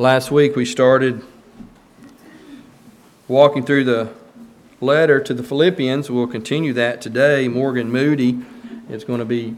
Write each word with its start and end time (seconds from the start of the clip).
Last 0.00 0.30
week 0.30 0.54
we 0.54 0.64
started 0.64 1.24
walking 3.26 3.64
through 3.64 3.82
the 3.82 4.12
letter 4.80 5.18
to 5.18 5.34
the 5.34 5.42
Philippians. 5.42 6.08
We'll 6.08 6.28
continue 6.28 6.72
that 6.74 7.00
today. 7.00 7.48
Morgan 7.48 7.90
Moody 7.90 8.38
is 8.88 9.02
going 9.02 9.18
to 9.18 9.24
be 9.24 9.56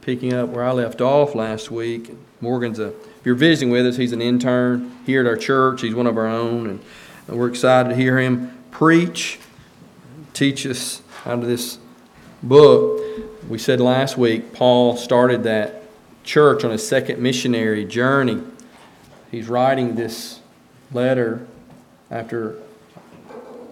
picking 0.00 0.32
up 0.32 0.48
where 0.48 0.64
I 0.64 0.72
left 0.72 1.00
off 1.00 1.36
last 1.36 1.70
week. 1.70 2.16
Morgan's 2.40 2.80
a, 2.80 2.88
if 2.88 3.20
you're 3.24 3.36
visiting 3.36 3.70
with 3.70 3.86
us, 3.86 3.96
he's 3.96 4.10
an 4.10 4.20
intern 4.20 4.90
here 5.06 5.20
at 5.20 5.26
our 5.28 5.36
church. 5.36 5.82
He's 5.82 5.94
one 5.94 6.08
of 6.08 6.18
our 6.18 6.26
own, 6.26 6.66
and 6.66 6.80
we're 7.28 7.48
excited 7.48 7.90
to 7.90 7.94
hear 7.94 8.18
him 8.18 8.58
preach, 8.72 9.38
teach 10.32 10.66
us 10.66 11.00
out 11.24 11.34
of 11.34 11.46
this 11.46 11.78
book. 12.42 13.00
We 13.48 13.58
said 13.58 13.80
last 13.80 14.18
week, 14.18 14.52
Paul 14.52 14.96
started 14.96 15.44
that 15.44 15.84
church 16.24 16.64
on 16.64 16.72
his 16.72 16.84
second 16.84 17.22
missionary 17.22 17.84
journey 17.84 18.42
he's 19.30 19.48
writing 19.48 19.94
this 19.94 20.40
letter 20.92 21.46
after 22.10 22.56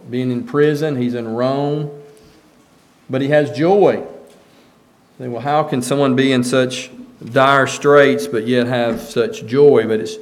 being 0.08 0.30
in 0.30 0.44
prison. 0.44 0.96
He's 0.96 1.14
in 1.14 1.28
Rome, 1.28 1.90
but 3.10 3.20
he 3.20 3.28
has 3.28 3.56
joy. 3.56 4.06
Say, 5.18 5.28
well, 5.28 5.42
how 5.42 5.64
can 5.64 5.82
someone 5.82 6.14
be 6.14 6.32
in 6.32 6.44
such 6.44 6.90
dire 7.24 7.66
straits 7.66 8.26
but 8.26 8.46
yet 8.46 8.66
have 8.66 9.00
such 9.00 9.44
joy? 9.46 9.86
But 9.86 10.00
it's 10.00 10.16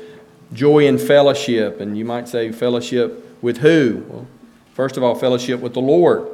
joy 0.52 0.86
in 0.86 0.98
fellowship, 0.98 1.80
and 1.80 1.96
you 1.98 2.05
might 2.05 2.28
say 2.28 2.50
fellowship 2.52 3.42
with 3.42 3.58
who? 3.58 4.05
Well, 4.08 4.27
first 4.72 4.96
of 4.96 5.02
all, 5.02 5.14
fellowship 5.14 5.60
with 5.60 5.74
the 5.74 5.80
Lord. 5.80 6.27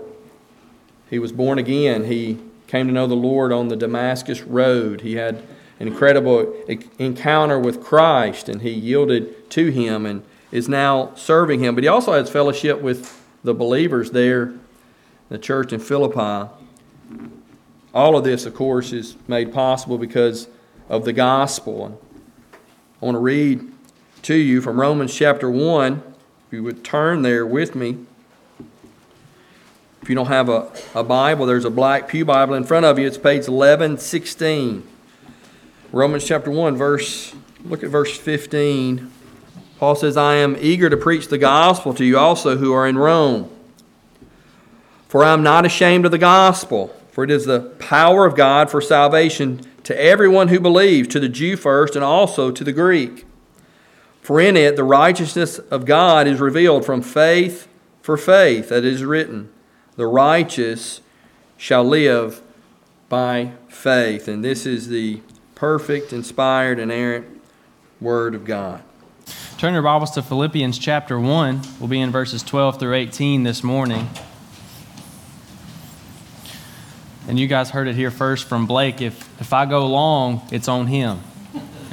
He 1.11 1.19
was 1.19 1.33
born 1.33 1.59
again. 1.59 2.05
He 2.05 2.39
came 2.69 2.87
to 2.87 2.93
know 2.93 3.07
the 3.07 3.15
Lord 3.15 3.53
on 3.53 3.69
the 3.69 3.77
Damascus 3.77 4.43
road. 4.43 5.03
He 5.03 5.17
had 5.17 5.43
incredible 5.89 6.55
encounter 6.99 7.59
with 7.59 7.83
Christ, 7.83 8.49
and 8.49 8.63
he 8.63 8.71
yielded 8.71 9.51
to 9.51 9.71
him 9.71 10.07
and 10.07 10.23
is 10.53 10.69
now 10.69 11.13
serving 11.17 11.61
him. 11.61 11.75
But 11.75 11.83
he 11.83 11.89
also 11.89 12.13
has 12.13 12.31
fellowship 12.31 12.81
with 12.81 13.21
the 13.43 13.53
believers 13.53 14.13
there, 14.13 14.55
the 15.29 15.39
church 15.39 15.73
in 15.73 15.81
Philippi. 15.81 16.51
All 17.93 18.17
of 18.17 18.25
this, 18.25 18.47
of 18.47 18.55
course, 18.55 18.93
is 18.93 19.17
made 19.27 19.53
possible 19.53 19.99
because 19.99 20.49
of 20.89 21.05
the 21.05 21.13
gospel. 21.13 22.01
I 23.01 23.05
want 23.05 23.17
to 23.17 23.21
read 23.21 23.73
to 24.23 24.35
you 24.35 24.61
from 24.61 24.81
Romans 24.81 25.15
chapter 25.15 25.51
1. 25.51 26.03
If 26.47 26.53
you 26.53 26.63
would 26.63 26.85
turn 26.85 27.23
there 27.23 27.45
with 27.45 27.75
me. 27.75 27.99
If 30.01 30.09
you 30.09 30.15
don't 30.15 30.27
have 30.27 30.49
a, 30.49 30.73
a 30.95 31.03
Bible, 31.03 31.47
there's 31.47 31.65
a 31.65 31.71
black 31.71 32.09
Pew 32.09 32.25
Bible 32.25 32.55
in 32.55 32.65
front 32.65 32.87
of 32.87 32.99
you. 32.99 33.07
It's 33.07 33.19
page 33.19 33.49
1116. 33.49 34.87
Romans 35.93 36.25
chapter 36.25 36.51
1, 36.51 36.75
verse, 36.75 37.35
look 37.67 37.83
at 37.83 37.91
verse 37.91 38.17
15. 38.17 39.13
Paul 39.79 39.95
says, 39.95 40.17
I 40.17 40.37
am 40.37 40.57
eager 40.59 40.89
to 40.89 40.97
preach 40.97 41.29
the 41.29 41.37
gospel 41.37 41.93
to 41.93 42.05
you 42.05 42.17
also 42.17 42.57
who 42.57 42.73
are 42.73 42.89
in 42.89 42.97
Rome. 42.97 43.51
For 45.07 45.23
I 45.23 45.35
am 45.35 45.43
not 45.43 45.67
ashamed 45.67 46.07
of 46.07 46.11
the 46.11 46.17
gospel, 46.17 46.97
for 47.11 47.25
it 47.25 47.31
is 47.31 47.45
the 47.45 47.61
power 47.79 48.25
of 48.25 48.35
God 48.35 48.71
for 48.71 48.81
salvation 48.81 49.61
to 49.85 50.03
everyone 50.03 50.49
who 50.49 50.61
believes, 50.61 51.09
to 51.09 51.21
the 51.21 51.29
Jew 51.29 51.57
first 51.59 51.95
and 51.95 52.03
also 52.03 52.51
to 52.51 52.65
the 52.65 52.73
Greek. 52.73 53.27
For 54.23 54.41
in 54.41 54.57
it 54.57 54.77
the 54.77 54.85
righteousness 54.85 55.59
of 55.59 55.85
God 55.85 56.27
is 56.27 56.41
revealed 56.41 56.87
from 56.87 57.03
faith 57.03 57.69
for 58.01 58.17
faith, 58.17 58.71
that 58.71 58.87
is 58.87 59.05
written, 59.05 59.53
The 59.97 60.07
righteous 60.07 61.03
shall 61.59 61.85
live 61.85 62.41
by 63.11 63.53
faith. 63.69 64.27
And 64.27 64.43
this 64.43 64.65
is 64.65 64.89
the 64.89 65.21
perfect, 65.63 66.13
inspired, 66.13 66.81
inerrant 66.81 67.25
Word 68.01 68.35
of 68.35 68.45
God. 68.45 68.83
Turn 69.59 69.75
your 69.75 69.83
Bibles 69.85 70.11
to 70.11 70.21
Philippians 70.21 70.77
chapter 70.77 71.21
1. 71.21 71.61
We'll 71.79 71.89
be 71.89 72.01
in 72.01 72.11
verses 72.11 72.43
12 72.43 72.81
through 72.81 72.95
18 72.95 73.45
this 73.45 73.63
morning. 73.63 74.11
And 77.29 77.39
you 77.39 77.47
guys 77.47 77.71
heard 77.71 77.87
it 77.87 77.95
here 77.95 78.11
first 78.11 78.49
from 78.49 78.67
Blake. 78.67 79.01
If, 79.01 79.41
if 79.41 79.53
I 79.53 79.67
go 79.67 79.87
long, 79.87 80.43
it's 80.51 80.67
on 80.67 80.89
him. 80.89 81.21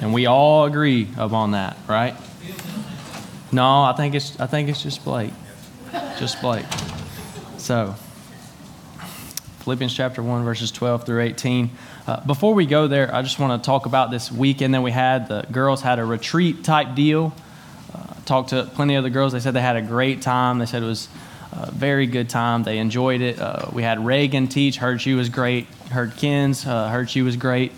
And 0.01 0.15
we 0.15 0.25
all 0.25 0.65
agree 0.65 1.07
upon 1.15 1.51
that, 1.51 1.77
right? 1.87 2.15
No, 3.51 3.83
I 3.83 3.93
think 3.95 4.15
it's, 4.15 4.39
I 4.39 4.47
think 4.47 4.69
it's 4.69 4.81
just 4.81 5.05
Blake. 5.05 5.33
Just 6.17 6.41
Blake. 6.41 6.65
So, 7.59 7.93
Philippians 9.59 9.93
chapter 9.93 10.23
1, 10.23 10.43
verses 10.43 10.71
12 10.71 11.05
through 11.05 11.21
18. 11.21 11.69
Uh, 12.09 12.19
before 12.25 12.55
we 12.55 12.65
go 12.65 12.87
there, 12.87 13.13
I 13.13 13.21
just 13.21 13.37
want 13.37 13.61
to 13.61 13.63
talk 13.63 13.85
about 13.85 14.09
this 14.09 14.31
weekend 14.31 14.73
that 14.73 14.81
we 14.81 14.89
had. 14.89 15.27
The 15.27 15.45
girls 15.51 15.83
had 15.83 15.99
a 15.99 16.03
retreat 16.03 16.63
type 16.63 16.95
deal. 16.95 17.35
Uh, 17.93 18.15
talked 18.25 18.49
to 18.49 18.63
plenty 18.63 18.95
of 18.95 19.03
the 19.03 19.11
girls. 19.11 19.31
They 19.31 19.39
said 19.39 19.53
they 19.53 19.61
had 19.61 19.75
a 19.75 19.81
great 19.83 20.23
time. 20.23 20.57
They 20.57 20.65
said 20.65 20.81
it 20.81 20.87
was 20.87 21.07
a 21.51 21.69
very 21.69 22.07
good 22.07 22.27
time. 22.27 22.63
They 22.63 22.79
enjoyed 22.79 23.21
it. 23.21 23.39
Uh, 23.39 23.67
we 23.71 23.83
had 23.83 24.03
Reagan 24.03 24.47
teach. 24.47 24.77
Heard 24.77 25.01
she 25.01 25.13
was 25.13 25.29
great. 25.29 25.67
Heard 25.91 26.17
Ken's. 26.17 26.65
Uh, 26.65 26.89
heard 26.89 27.11
she 27.11 27.21
was 27.21 27.35
great. 27.35 27.73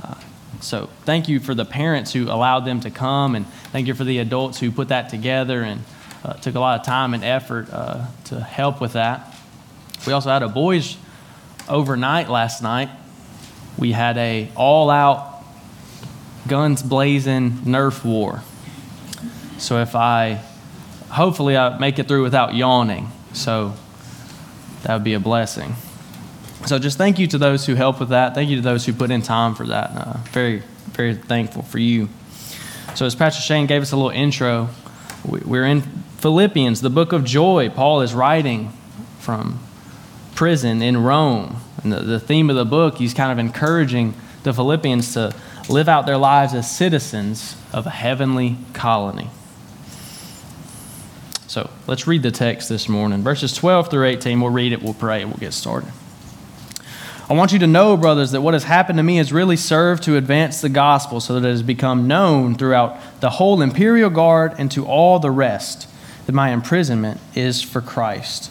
Uh, 0.00 0.14
so 0.60 0.88
thank 1.04 1.28
you 1.28 1.40
for 1.40 1.52
the 1.52 1.64
parents 1.64 2.12
who 2.12 2.30
allowed 2.30 2.60
them 2.60 2.78
to 2.82 2.90
come, 2.92 3.34
and 3.34 3.48
thank 3.72 3.88
you 3.88 3.94
for 3.94 4.04
the 4.04 4.18
adults 4.18 4.60
who 4.60 4.70
put 4.70 4.90
that 4.90 5.08
together 5.08 5.60
and 5.60 5.82
uh, 6.24 6.34
took 6.34 6.54
a 6.54 6.60
lot 6.60 6.78
of 6.78 6.86
time 6.86 7.14
and 7.14 7.24
effort 7.24 7.66
to 8.26 8.40
help 8.40 8.80
with 8.80 8.92
that. 8.92 9.34
We 10.06 10.12
also 10.12 10.28
had 10.28 10.44
a 10.44 10.48
boys' 10.48 10.96
overnight 11.68 12.28
last 12.28 12.62
night 12.62 12.88
we 13.78 13.92
had 13.92 14.16
a 14.16 14.50
all-out 14.56 15.44
guns 16.46 16.82
blazing 16.82 17.50
nerf 17.64 18.04
war. 18.04 18.42
So 19.58 19.80
if 19.80 19.94
I 19.94 20.40
hopefully 21.12 21.56
I 21.56 21.78
make 21.78 21.98
it 21.98 22.08
through 22.08 22.22
without 22.22 22.54
yawning. 22.54 23.10
So 23.32 23.74
that 24.82 24.94
would 24.94 25.04
be 25.04 25.14
a 25.14 25.20
blessing. 25.20 25.74
So 26.66 26.78
just 26.78 26.96
thank 26.96 27.18
you 27.18 27.26
to 27.28 27.38
those 27.38 27.66
who 27.66 27.74
helped 27.74 28.00
with 28.00 28.10
that. 28.10 28.34
Thank 28.34 28.50
you 28.50 28.56
to 28.56 28.62
those 28.62 28.86
who 28.86 28.92
put 28.92 29.10
in 29.10 29.22
time 29.22 29.54
for 29.54 29.66
that. 29.66 29.90
Uh, 29.94 30.16
very, 30.30 30.62
very 30.92 31.14
thankful 31.14 31.62
for 31.62 31.78
you. 31.78 32.08
So 32.94 33.06
as 33.06 33.14
Pastor 33.14 33.42
Shane 33.42 33.66
gave 33.66 33.82
us 33.82 33.92
a 33.92 33.96
little 33.96 34.10
intro, 34.10 34.68
we're 35.24 35.66
in 35.66 35.82
Philippians, 36.18 36.80
the 36.80 36.90
book 36.90 37.12
of 37.12 37.24
joy. 37.24 37.68
Paul 37.68 38.00
is 38.00 38.14
writing 38.14 38.72
from 39.18 39.60
prison 40.34 40.82
in 40.82 41.02
Rome. 41.02 41.61
And 41.82 41.92
the, 41.92 42.00
the 42.00 42.20
theme 42.20 42.50
of 42.50 42.56
the 42.56 42.64
book, 42.64 42.98
he's 42.98 43.14
kind 43.14 43.32
of 43.32 43.38
encouraging 43.38 44.14
the 44.42 44.52
Philippians 44.52 45.14
to 45.14 45.34
live 45.68 45.88
out 45.88 46.06
their 46.06 46.16
lives 46.16 46.54
as 46.54 46.70
citizens 46.70 47.56
of 47.72 47.86
a 47.86 47.90
heavenly 47.90 48.56
colony. 48.72 49.30
So 51.46 51.70
let's 51.86 52.06
read 52.06 52.22
the 52.22 52.30
text 52.30 52.68
this 52.68 52.88
morning. 52.88 53.22
Verses 53.22 53.54
12 53.54 53.90
through 53.90 54.06
18, 54.06 54.40
we'll 54.40 54.50
read 54.50 54.72
it, 54.72 54.82
we'll 54.82 54.94
pray, 54.94 55.22
and 55.22 55.30
we'll 55.30 55.40
get 55.40 55.52
started. 55.52 55.92
I 57.28 57.34
want 57.34 57.52
you 57.52 57.58
to 57.60 57.66
know, 57.66 57.96
brothers, 57.96 58.32
that 58.32 58.40
what 58.40 58.54
has 58.54 58.64
happened 58.64 58.98
to 58.98 59.02
me 59.02 59.16
has 59.16 59.32
really 59.32 59.56
served 59.56 60.02
to 60.04 60.16
advance 60.16 60.60
the 60.60 60.68
gospel 60.68 61.20
so 61.20 61.38
that 61.38 61.46
it 61.46 61.50
has 61.50 61.62
become 61.62 62.08
known 62.08 62.56
throughout 62.56 62.98
the 63.20 63.30
whole 63.30 63.62
imperial 63.62 64.10
guard 64.10 64.54
and 64.58 64.70
to 64.72 64.84
all 64.84 65.18
the 65.18 65.30
rest 65.30 65.88
that 66.26 66.32
my 66.32 66.50
imprisonment 66.50 67.20
is 67.34 67.62
for 67.62 67.80
Christ. 67.80 68.50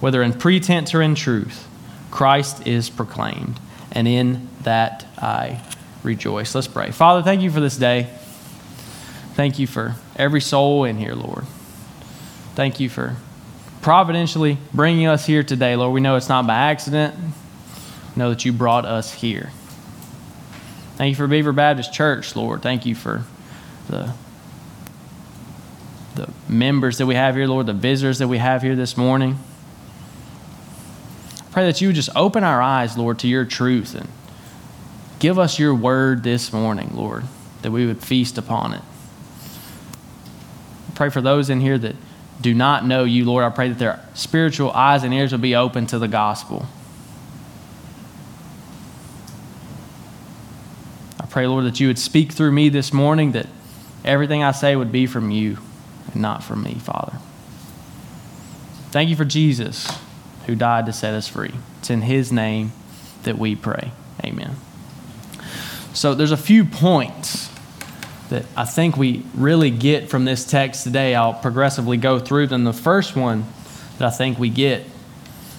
whether 0.00 0.22
in 0.22 0.32
pretense 0.32 0.94
or 0.94 1.02
in 1.02 1.14
truth, 1.14 1.66
Christ 2.10 2.66
is 2.66 2.90
proclaimed, 2.90 3.58
and 3.92 4.06
in 4.06 4.48
that 4.62 5.06
I 5.18 5.62
rejoice. 6.02 6.54
Let's 6.54 6.68
pray. 6.68 6.90
Father, 6.90 7.22
thank 7.22 7.42
you 7.42 7.50
for 7.50 7.60
this 7.60 7.76
day. 7.76 8.08
Thank 9.34 9.58
you 9.58 9.66
for 9.66 9.96
every 10.16 10.40
soul 10.40 10.84
in 10.84 10.96
here, 10.96 11.14
Lord. 11.14 11.44
Thank 12.54 12.78
you 12.78 12.88
for 12.88 13.16
providentially 13.82 14.58
bringing 14.72 15.06
us 15.06 15.26
here 15.26 15.42
today, 15.42 15.74
Lord. 15.74 15.92
We 15.92 16.00
know 16.00 16.16
it's 16.16 16.28
not 16.28 16.46
by 16.46 16.54
accident. 16.54 17.16
We 17.16 18.20
know 18.20 18.30
that 18.30 18.44
you 18.44 18.52
brought 18.52 18.84
us 18.84 19.12
here. 19.12 19.50
Thank 20.96 21.10
you 21.10 21.16
for 21.16 21.26
Beaver 21.26 21.52
Baptist 21.52 21.92
Church, 21.92 22.36
Lord. 22.36 22.62
Thank 22.62 22.86
you 22.86 22.94
for 22.94 23.24
the 23.88 24.12
the 26.14 26.30
members 26.48 26.98
that 26.98 27.06
we 27.06 27.16
have 27.16 27.34
here, 27.34 27.48
Lord, 27.48 27.66
the 27.66 27.72
visitors 27.72 28.20
that 28.20 28.28
we 28.28 28.38
have 28.38 28.62
here 28.62 28.76
this 28.76 28.96
morning 28.96 29.36
pray 31.54 31.66
that 31.66 31.80
you 31.80 31.86
would 31.86 31.94
just 31.94 32.10
open 32.16 32.42
our 32.42 32.60
eyes, 32.60 32.98
Lord, 32.98 33.20
to 33.20 33.28
your 33.28 33.44
truth 33.44 33.94
and 33.94 34.08
give 35.20 35.38
us 35.38 35.56
your 35.56 35.72
word 35.72 36.24
this 36.24 36.52
morning, 36.52 36.90
Lord, 36.92 37.22
that 37.62 37.70
we 37.70 37.86
would 37.86 38.02
feast 38.02 38.36
upon 38.38 38.74
it. 38.74 38.82
Pray 40.96 41.10
for 41.10 41.20
those 41.20 41.50
in 41.50 41.60
here 41.60 41.78
that 41.78 41.94
do 42.40 42.54
not 42.54 42.84
know 42.84 43.04
you, 43.04 43.24
Lord. 43.24 43.44
I 43.44 43.50
pray 43.50 43.68
that 43.68 43.78
their 43.78 44.04
spiritual 44.14 44.72
eyes 44.72 45.04
and 45.04 45.14
ears 45.14 45.30
will 45.30 45.38
be 45.38 45.54
open 45.54 45.86
to 45.86 45.98
the 46.00 46.08
gospel. 46.08 46.66
I 51.20 51.26
pray, 51.26 51.46
Lord, 51.46 51.66
that 51.66 51.78
you 51.78 51.86
would 51.86 52.00
speak 52.00 52.32
through 52.32 52.50
me 52.50 52.68
this 52.68 52.92
morning, 52.92 53.30
that 53.30 53.46
everything 54.04 54.42
I 54.42 54.50
say 54.50 54.74
would 54.74 54.90
be 54.90 55.06
from 55.06 55.30
you 55.30 55.58
and 56.12 56.20
not 56.20 56.42
from 56.42 56.64
me, 56.64 56.74
Father. 56.74 57.16
Thank 58.90 59.08
you 59.08 59.14
for 59.14 59.24
Jesus 59.24 59.86
who 60.46 60.54
died 60.54 60.86
to 60.86 60.92
set 60.92 61.14
us 61.14 61.28
free. 61.28 61.52
It's 61.78 61.90
in 61.90 62.02
his 62.02 62.32
name 62.32 62.72
that 63.22 63.38
we 63.38 63.54
pray. 63.54 63.92
Amen. 64.24 64.56
So 65.92 66.14
there's 66.14 66.32
a 66.32 66.36
few 66.36 66.64
points 66.64 67.50
that 68.30 68.44
I 68.56 68.64
think 68.64 68.96
we 68.96 69.24
really 69.34 69.70
get 69.70 70.08
from 70.08 70.24
this 70.24 70.44
text 70.44 70.82
today. 70.84 71.14
I'll 71.14 71.34
progressively 71.34 71.96
go 71.96 72.18
through 72.18 72.48
them. 72.48 72.64
The 72.64 72.72
first 72.72 73.16
one 73.16 73.44
that 73.98 74.06
I 74.06 74.10
think 74.10 74.38
we 74.38 74.48
get 74.48 74.84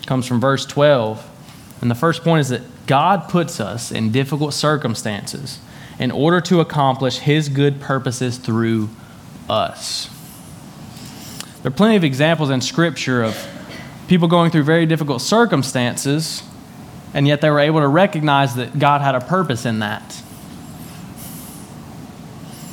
comes 0.06 0.28
from 0.28 0.40
verse 0.40 0.66
12. 0.66 1.32
And 1.82 1.90
the 1.90 1.96
first 1.96 2.24
point 2.24 2.42
is 2.42 2.50
that 2.50 2.62
God 2.88 3.30
puts 3.30 3.60
us 3.60 3.92
in 3.92 4.12
difficult 4.12 4.54
circumstances 4.54 5.60
in 6.00 6.12
order 6.12 6.42
to 6.42 6.60
accomplish 6.60 7.20
his 7.20 7.50
good 7.50 7.80
purposes 7.80 8.38
through 8.38 8.90
us. 9.50 10.10
There 11.62 11.72
are 11.72 11.76
plenty 11.76 11.96
of 11.96 12.04
examples 12.04 12.50
in 12.50 12.62
Scripture 12.62 13.24
of 13.24 13.36
people 14.08 14.28
going 14.28 14.52
through 14.52 14.64
very 14.64 14.86
difficult 14.86 15.22
circumstances, 15.22 16.44
and 17.14 17.28
yet 17.28 17.42
they 17.42 17.50
were 17.50 17.60
able 17.60 17.80
to 17.80 17.88
recognize 17.88 18.56
that 18.56 18.78
God 18.78 19.02
had 19.02 19.16
a 19.16 19.22
purpose 19.22 19.66
in 19.66 19.80
that. 19.80 20.22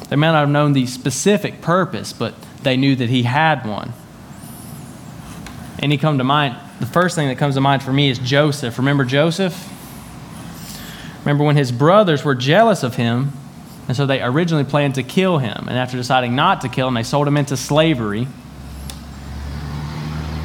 They 0.08 0.16
may 0.16 0.26
not 0.26 0.40
have 0.40 0.50
known 0.50 0.72
the 0.72 0.86
specific 0.86 1.62
purpose, 1.62 2.12
but 2.12 2.34
they 2.62 2.76
knew 2.76 2.94
that 2.96 3.08
He 3.08 3.22
had 3.22 3.66
one. 3.66 3.92
Any 5.78 5.98
come 5.98 6.18
to 6.18 6.24
mind? 6.24 6.56
The 6.80 6.86
first 6.86 7.14
thing 7.16 7.28
that 7.28 7.38
comes 7.38 7.54
to 7.54 7.60
mind 7.60 7.82
for 7.82 7.92
me 7.92 8.10
is 8.10 8.18
Joseph. 8.18 8.78
Remember 8.78 9.04
Joseph? 9.04 9.68
Remember 11.24 11.44
when 11.44 11.56
his 11.56 11.70
brothers 11.70 12.24
were 12.24 12.34
jealous 12.34 12.82
of 12.82 12.96
him, 12.96 13.32
and 13.86 13.96
so 13.96 14.06
they 14.06 14.20
originally 14.20 14.64
planned 14.64 14.96
to 14.96 15.02
kill 15.02 15.38
him. 15.38 15.66
And 15.68 15.78
after 15.78 15.96
deciding 15.96 16.34
not 16.34 16.60
to 16.62 16.68
kill 16.68 16.88
him, 16.88 16.94
they 16.94 17.02
sold 17.04 17.28
him 17.28 17.36
into 17.36 17.56
slavery. 17.56 18.26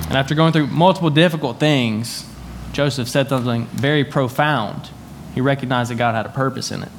And 0.08 0.16
after 0.16 0.36
going 0.36 0.54
through 0.54 0.68
multiple 0.68 1.10
difficult 1.10 1.60
things, 1.60 2.26
Joseph 2.72 3.10
said 3.10 3.30
something 3.30 3.66
very 3.68 4.04
profound. 4.04 4.90
He 5.36 5.42
recognized 5.42 5.92
that 5.92 5.96
God 5.96 6.16
had 6.16 6.26
a 6.26 6.30
purpose 6.30 6.72
in 6.72 6.84
it. 6.84 6.90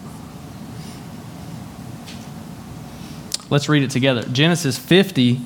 Let's 3.50 3.68
read 3.68 3.82
it 3.82 3.90
together. 3.90 4.22
Genesis 4.24 4.78
50, 4.78 5.40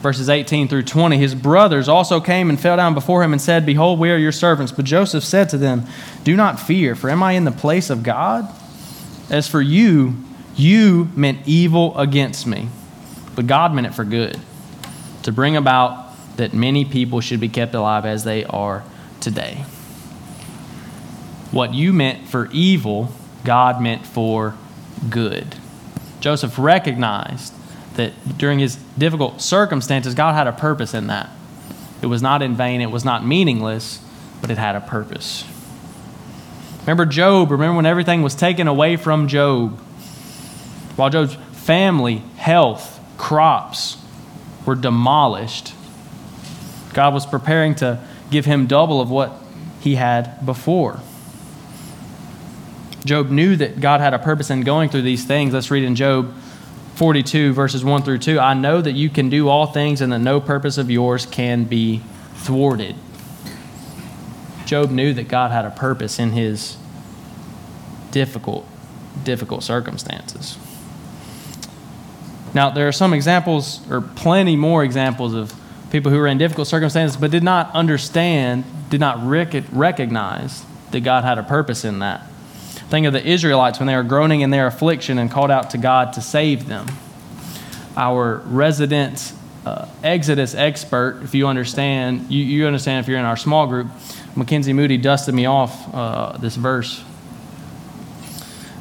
verses 0.00 0.30
18 0.30 0.68
through 0.68 0.84
20. 0.84 1.18
His 1.18 1.34
brothers 1.34 1.88
also 1.88 2.20
came 2.20 2.48
and 2.48 2.58
fell 2.58 2.76
down 2.76 2.94
before 2.94 3.22
him 3.22 3.32
and 3.32 3.42
said, 3.42 3.66
Behold, 3.66 3.98
we 3.98 4.10
are 4.10 4.16
your 4.16 4.32
servants. 4.32 4.72
But 4.72 4.86
Joseph 4.86 5.24
said 5.24 5.50
to 5.50 5.58
them, 5.58 5.84
Do 6.24 6.36
not 6.36 6.58
fear, 6.58 6.94
for 6.94 7.10
am 7.10 7.22
I 7.22 7.32
in 7.32 7.44
the 7.44 7.52
place 7.52 7.90
of 7.90 8.02
God? 8.02 8.48
As 9.28 9.46
for 9.46 9.60
you, 9.60 10.16
you 10.56 11.10
meant 11.14 11.46
evil 11.46 11.96
against 11.98 12.46
me, 12.46 12.68
but 13.36 13.46
God 13.46 13.74
meant 13.74 13.86
it 13.86 13.94
for 13.94 14.04
good, 14.04 14.40
to 15.24 15.32
bring 15.32 15.56
about 15.56 16.07
that 16.38 16.54
many 16.54 16.84
people 16.84 17.20
should 17.20 17.40
be 17.40 17.48
kept 17.48 17.74
alive 17.74 18.06
as 18.06 18.24
they 18.24 18.44
are 18.44 18.84
today. 19.20 19.64
What 21.50 21.74
you 21.74 21.92
meant 21.92 22.28
for 22.28 22.48
evil, 22.52 23.12
God 23.44 23.82
meant 23.82 24.06
for 24.06 24.56
good. 25.10 25.56
Joseph 26.20 26.58
recognized 26.58 27.52
that 27.96 28.38
during 28.38 28.60
his 28.60 28.76
difficult 28.96 29.40
circumstances, 29.40 30.14
God 30.14 30.34
had 30.34 30.46
a 30.46 30.52
purpose 30.52 30.94
in 30.94 31.08
that. 31.08 31.28
It 32.02 32.06
was 32.06 32.22
not 32.22 32.40
in 32.40 32.54
vain, 32.54 32.80
it 32.80 32.90
was 32.90 33.04
not 33.04 33.26
meaningless, 33.26 34.00
but 34.40 34.50
it 34.50 34.58
had 34.58 34.76
a 34.76 34.80
purpose. 34.80 35.44
Remember 36.82 37.04
Job, 37.04 37.50
remember 37.50 37.76
when 37.76 37.86
everything 37.86 38.22
was 38.22 38.36
taken 38.36 38.68
away 38.68 38.96
from 38.96 39.26
Job? 39.26 39.78
While 40.94 41.10
Job's 41.10 41.34
family, 41.52 42.18
health, 42.36 43.00
crops 43.18 43.96
were 44.64 44.76
demolished, 44.76 45.74
God 46.98 47.14
was 47.14 47.26
preparing 47.26 47.76
to 47.76 48.00
give 48.28 48.44
him 48.44 48.66
double 48.66 49.00
of 49.00 49.08
what 49.08 49.32
he 49.78 49.94
had 49.94 50.44
before. 50.44 50.98
Job 53.04 53.30
knew 53.30 53.54
that 53.54 53.78
God 53.78 54.00
had 54.00 54.14
a 54.14 54.18
purpose 54.18 54.50
in 54.50 54.62
going 54.62 54.88
through 54.90 55.02
these 55.02 55.24
things. 55.24 55.54
Let's 55.54 55.70
read 55.70 55.84
in 55.84 55.94
Job 55.94 56.34
42, 56.96 57.52
verses 57.52 57.84
1 57.84 58.02
through 58.02 58.18
2. 58.18 58.40
I 58.40 58.54
know 58.54 58.82
that 58.82 58.94
you 58.94 59.10
can 59.10 59.28
do 59.28 59.48
all 59.48 59.66
things 59.66 60.00
and 60.00 60.12
that 60.12 60.18
no 60.18 60.40
purpose 60.40 60.76
of 60.76 60.90
yours 60.90 61.24
can 61.24 61.66
be 61.66 62.02
thwarted. 62.34 62.96
Job 64.66 64.90
knew 64.90 65.12
that 65.12 65.28
God 65.28 65.52
had 65.52 65.64
a 65.64 65.70
purpose 65.70 66.18
in 66.18 66.32
his 66.32 66.78
difficult, 68.10 68.66
difficult 69.22 69.62
circumstances. 69.62 70.58
Now, 72.54 72.70
there 72.70 72.88
are 72.88 72.92
some 72.92 73.14
examples, 73.14 73.88
or 73.88 74.00
plenty 74.00 74.56
more 74.56 74.82
examples, 74.82 75.32
of 75.32 75.54
people 75.90 76.12
who 76.12 76.18
were 76.18 76.26
in 76.26 76.38
difficult 76.38 76.68
circumstances 76.68 77.16
but 77.16 77.30
did 77.30 77.42
not 77.42 77.74
understand, 77.74 78.64
did 78.90 79.00
not 79.00 79.26
rec- 79.26 79.64
recognize 79.72 80.64
that 80.90 81.00
God 81.00 81.24
had 81.24 81.38
a 81.38 81.42
purpose 81.42 81.84
in 81.84 81.98
that. 82.00 82.26
Think 82.88 83.06
of 83.06 83.12
the 83.12 83.26
Israelites 83.26 83.78
when 83.78 83.86
they 83.86 83.96
were 83.96 84.02
groaning 84.02 84.40
in 84.40 84.50
their 84.50 84.66
affliction 84.66 85.18
and 85.18 85.30
called 85.30 85.50
out 85.50 85.70
to 85.70 85.78
God 85.78 86.14
to 86.14 86.22
save 86.22 86.66
them. 86.66 86.86
Our 87.96 88.36
resident 88.46 89.32
uh, 89.66 89.86
Exodus 90.02 90.54
expert, 90.54 91.20
if 91.22 91.34
you 91.34 91.46
understand, 91.46 92.30
you, 92.30 92.42
you 92.42 92.66
understand 92.66 93.04
if 93.04 93.08
you're 93.08 93.18
in 93.18 93.26
our 93.26 93.36
small 93.36 93.66
group, 93.66 93.88
Mackenzie 94.34 94.72
Moody 94.72 94.96
dusted 94.96 95.34
me 95.34 95.46
off 95.46 95.94
uh, 95.94 96.38
this 96.38 96.56
verse. 96.56 97.04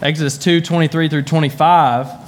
Exodus 0.01 0.38
2 0.38 0.62
23 0.62 1.10
through 1.10 1.24
25 1.24 2.26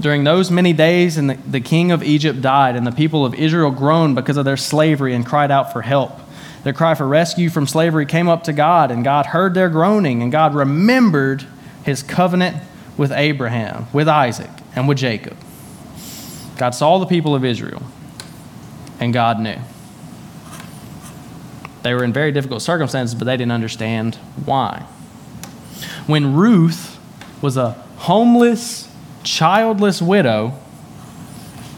during 0.00 0.24
those 0.24 0.50
many 0.50 0.72
days, 0.72 1.16
and 1.16 1.30
the, 1.30 1.34
the 1.34 1.60
king 1.60 1.90
of 1.90 2.02
Egypt 2.02 2.40
died, 2.42 2.76
and 2.76 2.86
the 2.86 2.92
people 2.92 3.24
of 3.24 3.34
Israel 3.34 3.70
groaned 3.70 4.14
because 4.14 4.36
of 4.36 4.44
their 4.44 4.56
slavery 4.56 5.14
and 5.14 5.24
cried 5.24 5.50
out 5.50 5.72
for 5.72 5.82
help. 5.82 6.20
Their 6.64 6.72
cry 6.72 6.94
for 6.94 7.06
rescue 7.06 7.48
from 7.48 7.66
slavery 7.66 8.06
came 8.06 8.28
up 8.28 8.44
to 8.44 8.52
God, 8.52 8.90
and 8.90 9.04
God 9.04 9.26
heard 9.26 9.54
their 9.54 9.68
groaning, 9.68 10.22
and 10.22 10.32
God 10.32 10.54
remembered 10.54 11.46
his 11.84 12.02
covenant 12.02 12.56
with 12.96 13.12
Abraham, 13.12 13.86
with 13.92 14.08
Isaac, 14.08 14.50
and 14.74 14.88
with 14.88 14.98
Jacob. 14.98 15.36
God 16.56 16.70
saw 16.70 16.98
the 16.98 17.06
people 17.06 17.34
of 17.34 17.44
Israel, 17.44 17.82
and 18.98 19.12
God 19.12 19.38
knew. 19.40 19.56
They 21.82 21.94
were 21.94 22.02
in 22.02 22.12
very 22.12 22.32
difficult 22.32 22.62
circumstances, 22.62 23.14
but 23.14 23.26
they 23.26 23.36
didn't 23.36 23.52
understand 23.52 24.16
why. 24.44 24.86
When 26.06 26.34
Ruth 26.34 26.98
was 27.40 27.56
a 27.56 27.72
homeless, 27.98 28.88
childless 29.26 30.00
widow, 30.00 30.54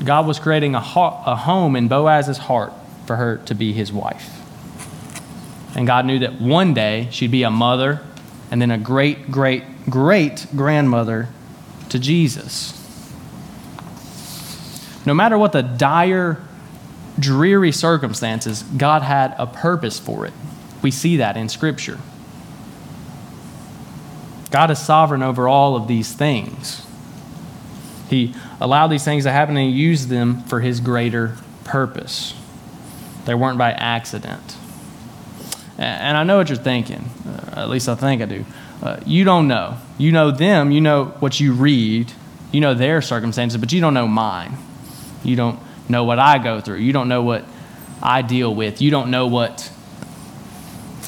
God 0.05 0.27
was 0.27 0.39
creating 0.39 0.75
a, 0.75 0.81
ho- 0.81 1.21
a 1.27 1.35
home 1.35 1.75
in 1.75 1.89
Boaz's 1.89 2.39
heart 2.39 2.73
for 3.07 3.17
her 3.17 3.39
to 3.47 3.55
be 3.55 3.73
his 3.73 3.93
wife. 3.93 4.35
And 5.75 5.87
God 5.87 6.07
knew 6.07 6.19
that 6.21 6.41
one 6.41 6.75
day 6.75 7.09
she'd 7.11 7.31
be 7.31 7.43
a 7.43 7.51
mother 7.51 8.01
and 8.51 8.61
then 8.63 8.71
a 8.71 8.79
great, 8.79 9.31
great, 9.31 9.65
great 9.89 10.47
grandmother 10.55 11.29
to 11.89 11.99
Jesus. 11.99 12.75
No 15.05 15.15
matter 15.15 15.39
what 15.39 15.53
the 15.53 15.63
dire, 15.63 16.43
dreary 17.19 17.73
circumstances, 17.73 18.63
God 18.63 19.03
had 19.03 19.35
a 19.39 19.47
purpose 19.47 19.99
for 19.99 20.27
it. 20.27 20.35
We 20.83 20.91
see 20.91 21.17
that 21.17 21.37
in 21.37 21.49
Scripture. 21.49 21.99
God 24.51 24.71
is 24.71 24.79
sovereign 24.79 25.23
over 25.23 25.49
all 25.49 25.77
of 25.77 25.89
these 25.89 26.13
things. 26.13 26.83
He 28.09 28.35
allowed 28.61 28.89
these 28.89 29.05
things 29.05 29.25
to 29.25 29.31
happen 29.31 29.57
and 29.57 29.71
he 29.71 29.77
used 29.77 30.09
them 30.09 30.43
for 30.45 30.61
his 30.61 30.81
greater 30.81 31.37
purpose. 31.65 32.35
They 33.27 33.35
weren't 33.35 33.59
by 33.59 33.73
accident. 33.73 34.57
And 35.77 36.17
I 36.17 36.25
know 36.25 36.39
what 36.39 36.49
you're 36.49 36.59
thinking, 36.59 37.09
uh, 37.27 37.61
at 37.61 37.69
least 37.69 37.89
I 37.89 37.95
think 37.95 38.21
I 38.21 38.25
do. 38.25 38.45
Uh, 38.83 38.99
you 39.07 39.25
don't 39.25 39.47
know. 39.47 39.77
You 39.97 40.11
know 40.11 40.31
them, 40.31 40.73
you 40.73 40.81
know 40.81 41.07
what 41.21 41.39
you 41.39 41.53
read, 41.53 42.13
you 42.51 42.61
know 42.61 42.75
their 42.75 43.01
circumstances, 43.01 43.61
but 43.61 43.73
you 43.73 43.81
don't 43.81 43.95
know 43.95 44.09
mine. 44.09 44.57
You 45.23 45.37
don't 45.37 45.61
know 45.89 46.05
what 46.05 46.19
I 46.19 46.39
go 46.39 46.61
through. 46.61 46.79
You 46.79 46.93
don't 46.93 47.09
know 47.09 47.23
what 47.23 47.45
I 48.03 48.23
deal 48.23 48.53
with. 48.55 48.81
You 48.81 48.91
don't 48.91 49.11
know 49.11 49.27
what 49.27 49.71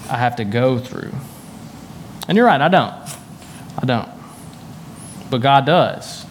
I 0.08 0.18
have 0.18 0.36
to 0.36 0.44
go 0.44 0.78
through. 0.78 1.12
And 2.28 2.36
you're 2.36 2.46
right, 2.46 2.60
I 2.60 2.68
don't. 2.68 2.94
I 3.78 3.86
don't. 3.86 4.08
But 5.30 5.38
God 5.38 5.66
does 5.66 6.26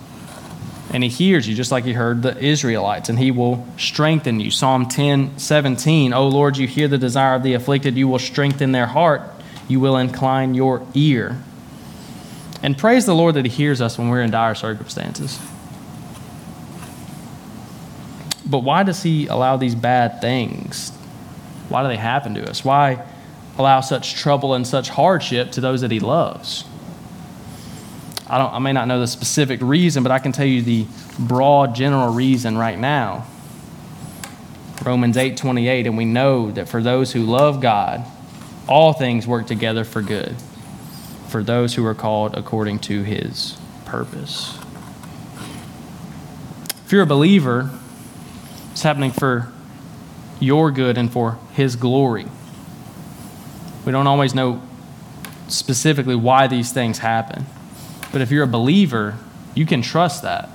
and 0.91 1.03
he 1.03 1.09
hears 1.09 1.47
you 1.47 1.55
just 1.55 1.71
like 1.71 1.85
he 1.85 1.93
heard 1.93 2.23
the 2.23 2.37
Israelites, 2.37 3.09
and 3.09 3.19
he 3.19 3.31
will 3.31 3.67
strengthen 3.77 4.39
you. 4.39 4.51
Psalm 4.51 4.87
10 4.87 5.37
17, 5.37 6.13
O 6.13 6.27
Lord, 6.27 6.57
you 6.57 6.67
hear 6.67 6.87
the 6.87 6.97
desire 6.97 7.35
of 7.35 7.43
the 7.43 7.53
afflicted, 7.53 7.95
you 7.95 8.07
will 8.07 8.19
strengthen 8.19 8.71
their 8.71 8.87
heart, 8.87 9.21
you 9.67 9.79
will 9.79 9.97
incline 9.97 10.55
your 10.55 10.85
ear. 10.93 11.37
And 12.61 12.77
praise 12.77 13.05
the 13.05 13.15
Lord 13.15 13.35
that 13.35 13.45
he 13.45 13.51
hears 13.51 13.81
us 13.81 13.97
when 13.97 14.09
we're 14.09 14.21
in 14.21 14.31
dire 14.31 14.55
circumstances. 14.55 15.39
But 18.45 18.59
why 18.59 18.83
does 18.83 19.03
he 19.03 19.27
allow 19.27 19.57
these 19.57 19.75
bad 19.75 20.21
things? 20.21 20.89
Why 21.69 21.83
do 21.83 21.87
they 21.87 21.97
happen 21.97 22.33
to 22.33 22.49
us? 22.49 22.65
Why 22.65 23.05
allow 23.57 23.81
such 23.81 24.15
trouble 24.15 24.55
and 24.55 24.65
such 24.65 24.89
hardship 24.89 25.51
to 25.51 25.61
those 25.61 25.81
that 25.81 25.91
he 25.91 25.99
loves? 25.99 26.65
I, 28.29 28.37
don't, 28.37 28.53
I 28.53 28.59
may 28.59 28.73
not 28.73 28.87
know 28.87 28.99
the 28.99 29.07
specific 29.07 29.59
reason, 29.61 30.03
but 30.03 30.11
I 30.11 30.19
can 30.19 30.31
tell 30.31 30.45
you 30.45 30.61
the 30.61 30.85
broad 31.17 31.75
general 31.75 32.13
reason 32.13 32.57
right 32.57 32.77
now. 32.77 33.25
Romans 34.83 35.17
8:28 35.17 35.87
and 35.87 35.97
we 35.97 36.05
know 36.05 36.51
that 36.51 36.69
for 36.69 36.81
those 36.81 37.11
who 37.11 37.23
love 37.23 37.59
God 37.59 38.05
all 38.65 38.93
things 38.93 39.27
work 39.27 39.45
together 39.45 39.83
for 39.83 40.01
good 40.01 40.35
for 41.29 41.43
those 41.43 41.75
who 41.75 41.85
are 41.85 41.93
called 41.93 42.35
according 42.35 42.79
to 42.79 43.03
his 43.03 43.57
purpose. 43.85 44.57
If 46.85 46.91
you're 46.91 47.03
a 47.03 47.07
believer, 47.07 47.69
it's 48.71 48.81
happening 48.81 49.11
for 49.11 49.51
your 50.39 50.71
good 50.71 50.97
and 50.97 51.11
for 51.11 51.37
his 51.53 51.75
glory. 51.75 52.25
We 53.85 53.91
don't 53.91 54.07
always 54.07 54.33
know 54.33 54.61
specifically 55.47 56.15
why 56.15 56.47
these 56.47 56.71
things 56.71 56.99
happen. 56.99 57.45
But 58.11 58.21
if 58.21 58.31
you're 58.31 58.43
a 58.43 58.47
believer, 58.47 59.17
you 59.55 59.65
can 59.65 59.81
trust 59.81 60.23
that. 60.23 60.49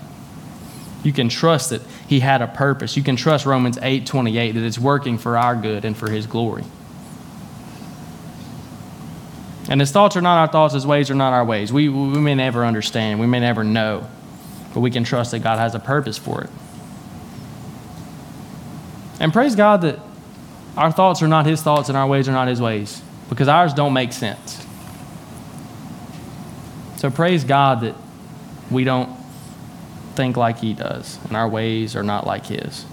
You 1.03 1.13
can 1.13 1.29
trust 1.29 1.71
that 1.71 1.83
he 2.09 2.21
had 2.21 2.43
a 2.43 2.47
purpose. 2.47 2.97
You 2.97 3.03
can 3.03 3.17
trust 3.17 3.47
Romans 3.47 3.79
8:28 3.79 4.55
that 4.55 4.65
it's 4.65 4.79
working 4.79 5.19
for 5.19 5.37
our 5.37 5.55
good 5.55 5.85
and 5.85 5.97
for 5.97 6.11
his 6.11 6.27
glory. 6.27 6.65
And 9.69 9.81
his 9.81 9.93
thoughts 9.93 10.17
are 10.17 10.21
not 10.21 10.39
our 10.39 10.49
thoughts, 10.49 10.75
his 10.75 10.87
ways 10.87 11.11
are 11.11 11.15
not 11.15 11.33
our 11.33 11.45
ways. 11.45 11.73
We, 11.73 11.89
we 11.89 12.19
may 12.19 12.35
never 12.35 12.65
understand, 12.65 13.21
we 13.21 13.27
may 13.27 13.41
never 13.41 13.65
know, 13.65 14.07
but 14.75 14.81
we 14.81 14.91
can 14.91 15.05
trust 15.05 15.31
that 15.31 15.41
God 15.41 15.59
has 15.59 15.75
a 15.75 15.79
purpose 15.79 16.19
for 16.19 16.43
it. 16.43 16.51
And 19.21 19.33
praise 19.33 19.55
God 19.55 19.83
that 19.83 20.01
our 20.77 20.93
thoughts 20.93 21.23
are 21.23 21.29
not 21.29 21.47
his 21.47 21.63
thoughts 21.63 21.89
and 21.89 21.97
our 21.97 22.07
ways 22.07 22.29
are 22.29 22.33
not 22.33 22.49
his 22.49 22.61
ways, 22.61 23.01
because 23.29 23.49
ours 23.49 23.73
don't 23.73 23.93
make 23.93 24.13
sense. 24.13 24.64
So 26.97 27.11
praise 27.11 27.45
God 27.45 27.83
that 27.83 27.95
we 28.71 28.85
don't 28.85 29.11
think 30.15 30.37
like 30.37 30.59
he 30.59 30.73
does, 30.73 31.19
and 31.25 31.37
our 31.37 31.49
ways 31.49 31.97
are 31.97 32.03
not 32.03 32.27
like 32.27 32.47
his. 32.47 32.87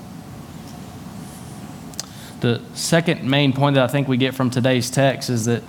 The 2.42 2.60
second 2.74 3.24
main 3.24 3.54
point 3.54 3.76
that 3.76 3.84
I 3.84 3.88
think 3.88 4.08
we 4.08 4.18
get 4.18 4.34
from 4.34 4.50
today's 4.50 4.90
text 4.90 5.30
is 5.30 5.46
that 5.46 5.64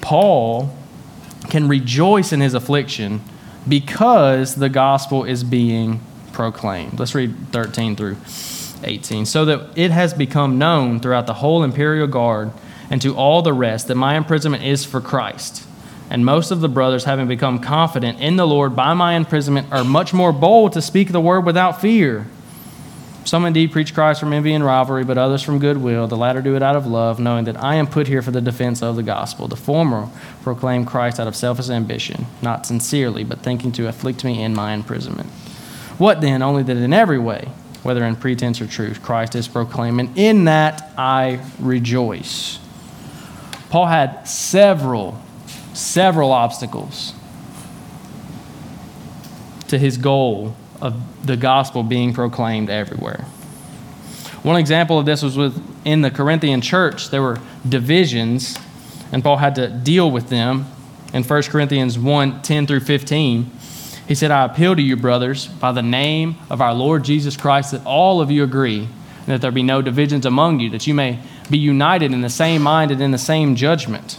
Paul 0.00 0.74
can 1.50 1.68
rejoice 1.68 2.32
in 2.32 2.40
his 2.40 2.54
affliction 2.54 3.20
because 3.68 4.54
the 4.54 4.70
gospel 4.70 5.24
is 5.24 5.44
being 5.44 6.00
proclaimed. 6.32 6.98
Let's 6.98 7.14
read 7.14 7.34
13 7.52 7.94
through 7.96 8.16
18. 8.82 9.26
So 9.26 9.44
that 9.44 9.76
it 9.76 9.90
has 9.90 10.14
become 10.14 10.56
known 10.56 11.00
throughout 11.00 11.26
the 11.26 11.34
whole 11.34 11.62
imperial 11.62 12.06
guard 12.06 12.52
and 12.90 13.02
to 13.02 13.14
all 13.14 13.42
the 13.42 13.52
rest 13.52 13.88
that 13.88 13.94
my 13.94 14.16
imprisonment 14.16 14.64
is 14.64 14.86
for 14.86 15.00
Christ. 15.00 15.67
And 16.10 16.24
most 16.24 16.50
of 16.50 16.60
the 16.60 16.68
brothers, 16.68 17.04
having 17.04 17.28
become 17.28 17.58
confident 17.58 18.20
in 18.20 18.36
the 18.36 18.46
Lord 18.46 18.74
by 18.74 18.94
my 18.94 19.14
imprisonment, 19.14 19.72
are 19.72 19.84
much 19.84 20.14
more 20.14 20.32
bold 20.32 20.72
to 20.72 20.82
speak 20.82 21.12
the 21.12 21.20
word 21.20 21.44
without 21.44 21.80
fear. 21.80 22.26
Some 23.24 23.44
indeed 23.44 23.72
preach 23.72 23.92
Christ 23.92 24.20
from 24.20 24.32
envy 24.32 24.54
and 24.54 24.64
rivalry, 24.64 25.04
but 25.04 25.18
others 25.18 25.42
from 25.42 25.58
goodwill. 25.58 26.06
The 26.06 26.16
latter 26.16 26.40
do 26.40 26.56
it 26.56 26.62
out 26.62 26.76
of 26.76 26.86
love, 26.86 27.20
knowing 27.20 27.44
that 27.44 27.62
I 27.62 27.74
am 27.74 27.86
put 27.86 28.06
here 28.06 28.22
for 28.22 28.30
the 28.30 28.40
defense 28.40 28.82
of 28.82 28.96
the 28.96 29.02
gospel. 29.02 29.48
The 29.48 29.56
former 29.56 30.08
proclaim 30.42 30.86
Christ 30.86 31.20
out 31.20 31.28
of 31.28 31.36
selfish 31.36 31.68
ambition, 31.68 32.24
not 32.40 32.64
sincerely, 32.64 33.24
but 33.24 33.40
thinking 33.40 33.70
to 33.72 33.86
afflict 33.86 34.24
me 34.24 34.42
in 34.42 34.54
my 34.54 34.72
imprisonment. 34.72 35.28
What 35.98 36.22
then? 36.22 36.40
Only 36.40 36.62
that 36.62 36.76
in 36.78 36.94
every 36.94 37.18
way, 37.18 37.50
whether 37.82 38.02
in 38.06 38.16
pretense 38.16 38.62
or 38.62 38.66
truth, 38.66 39.02
Christ 39.02 39.34
is 39.34 39.46
proclaimed, 39.46 40.00
and 40.00 40.16
in 40.16 40.46
that 40.46 40.90
I 40.96 41.44
rejoice. 41.58 42.60
Paul 43.68 43.86
had 43.86 44.26
several, 44.26 45.20
several 45.78 46.32
obstacles 46.32 47.14
to 49.68 49.78
his 49.78 49.96
goal 49.96 50.56
of 50.80 51.26
the 51.26 51.36
gospel 51.36 51.82
being 51.82 52.12
proclaimed 52.12 52.68
everywhere. 52.70 53.24
One 54.42 54.56
example 54.56 54.98
of 54.98 55.06
this 55.06 55.22
was 55.22 55.36
with 55.36 55.62
in 55.84 56.00
the 56.02 56.10
Corinthian 56.10 56.60
church, 56.60 57.10
there 57.10 57.22
were 57.22 57.38
divisions, 57.68 58.56
and 59.12 59.22
Paul 59.22 59.36
had 59.36 59.54
to 59.56 59.68
deal 59.68 60.10
with 60.10 60.28
them. 60.28 60.66
In 61.12 61.22
1 61.22 61.42
Corinthians 61.44 61.98
1 61.98 62.42
10 62.42 62.66
through 62.66 62.80
15, 62.80 63.50
he 64.06 64.14
said, 64.14 64.30
I 64.30 64.44
appeal 64.44 64.74
to 64.74 64.82
you, 64.82 64.96
brothers, 64.96 65.46
by 65.46 65.72
the 65.72 65.82
name 65.82 66.36
of 66.50 66.60
our 66.60 66.74
Lord 66.74 67.04
Jesus 67.04 67.36
Christ, 67.36 67.72
that 67.72 67.84
all 67.84 68.20
of 68.20 68.30
you 68.30 68.42
agree, 68.42 68.80
and 68.80 69.26
that 69.26 69.40
there 69.40 69.50
be 69.50 69.62
no 69.62 69.82
divisions 69.82 70.26
among 70.26 70.60
you, 70.60 70.70
that 70.70 70.86
you 70.86 70.94
may 70.94 71.20
be 71.50 71.58
united 71.58 72.12
in 72.12 72.20
the 72.20 72.30
same 72.30 72.62
mind 72.62 72.90
and 72.90 73.00
in 73.00 73.10
the 73.10 73.18
same 73.18 73.54
judgment. 73.54 74.18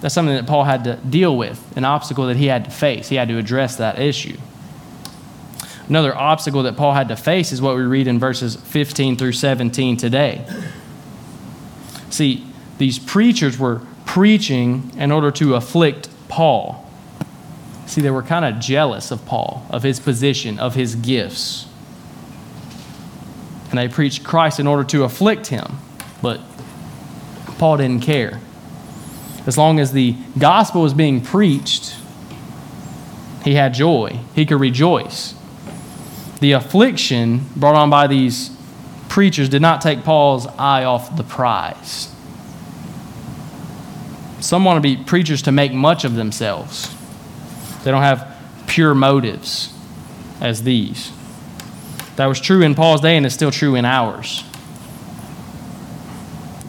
That's 0.00 0.14
something 0.14 0.34
that 0.34 0.46
Paul 0.46 0.64
had 0.64 0.84
to 0.84 0.96
deal 0.96 1.36
with, 1.36 1.76
an 1.76 1.84
obstacle 1.84 2.26
that 2.26 2.36
he 2.36 2.46
had 2.46 2.64
to 2.64 2.70
face. 2.70 3.08
He 3.08 3.16
had 3.16 3.28
to 3.28 3.38
address 3.38 3.76
that 3.76 3.98
issue. 3.98 4.38
Another 5.88 6.16
obstacle 6.16 6.62
that 6.62 6.76
Paul 6.76 6.94
had 6.94 7.08
to 7.08 7.16
face 7.16 7.52
is 7.52 7.60
what 7.60 7.76
we 7.76 7.82
read 7.82 8.06
in 8.06 8.18
verses 8.18 8.56
15 8.56 9.16
through 9.16 9.32
17 9.32 9.96
today. 9.96 10.46
See, 12.10 12.46
these 12.78 12.98
preachers 12.98 13.58
were 13.58 13.82
preaching 14.06 14.92
in 14.96 15.12
order 15.12 15.30
to 15.32 15.54
afflict 15.56 16.08
Paul. 16.28 16.88
See, 17.86 18.00
they 18.00 18.10
were 18.10 18.22
kind 18.22 18.44
of 18.44 18.60
jealous 18.60 19.10
of 19.10 19.26
Paul, 19.26 19.66
of 19.68 19.82
his 19.82 19.98
position, 19.98 20.58
of 20.60 20.76
his 20.76 20.94
gifts. 20.94 21.66
And 23.70 23.78
they 23.78 23.88
preached 23.88 24.24
Christ 24.24 24.60
in 24.60 24.66
order 24.66 24.84
to 24.84 25.04
afflict 25.04 25.48
him. 25.48 25.78
But 26.22 26.40
Paul 27.58 27.76
didn't 27.78 28.02
care. 28.02 28.40
As 29.46 29.56
long 29.56 29.80
as 29.80 29.92
the 29.92 30.16
gospel 30.38 30.82
was 30.82 30.94
being 30.94 31.20
preached, 31.20 31.96
he 33.44 33.54
had 33.54 33.74
joy. 33.74 34.18
He 34.34 34.44
could 34.44 34.60
rejoice. 34.60 35.34
The 36.40 36.52
affliction 36.52 37.46
brought 37.56 37.74
on 37.74 37.90
by 37.90 38.06
these 38.06 38.50
preachers 39.08 39.48
did 39.48 39.62
not 39.62 39.80
take 39.80 40.04
Paul's 40.04 40.46
eye 40.46 40.84
off 40.84 41.16
the 41.16 41.24
prize. 41.24 42.14
Some 44.40 44.64
want 44.64 44.76
to 44.76 44.80
be 44.80 45.02
preachers 45.02 45.42
to 45.42 45.52
make 45.52 45.72
much 45.72 46.04
of 46.04 46.14
themselves. 46.14 46.94
They 47.84 47.90
don't 47.90 48.02
have 48.02 48.36
pure 48.66 48.94
motives 48.94 49.72
as 50.40 50.62
these. 50.62 51.12
That 52.16 52.26
was 52.26 52.40
true 52.40 52.62
in 52.62 52.74
Paul's 52.74 53.00
day 53.00 53.16
and 53.16 53.26
is 53.26 53.34
still 53.34 53.50
true 53.50 53.74
in 53.74 53.84
ours. 53.84 54.44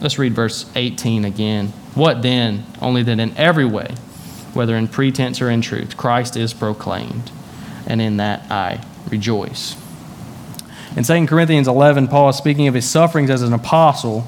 Let's 0.00 0.18
read 0.18 0.34
verse 0.34 0.70
18 0.74 1.24
again. 1.24 1.72
What 1.94 2.22
then? 2.22 2.64
Only 2.80 3.02
that 3.02 3.18
in 3.18 3.36
every 3.36 3.64
way, 3.64 3.94
whether 4.54 4.76
in 4.76 4.88
pretense 4.88 5.40
or 5.40 5.50
in 5.50 5.60
truth, 5.60 5.96
Christ 5.96 6.36
is 6.36 6.54
proclaimed, 6.54 7.30
and 7.86 8.00
in 8.00 8.16
that 8.16 8.50
I 8.50 8.84
rejoice. 9.10 9.76
In 10.96 11.04
2 11.04 11.26
Corinthians 11.26 11.68
11, 11.68 12.08
Paul 12.08 12.30
is 12.30 12.36
speaking 12.36 12.68
of 12.68 12.74
his 12.74 12.88
sufferings 12.88 13.30
as 13.30 13.42
an 13.42 13.52
apostle, 13.52 14.22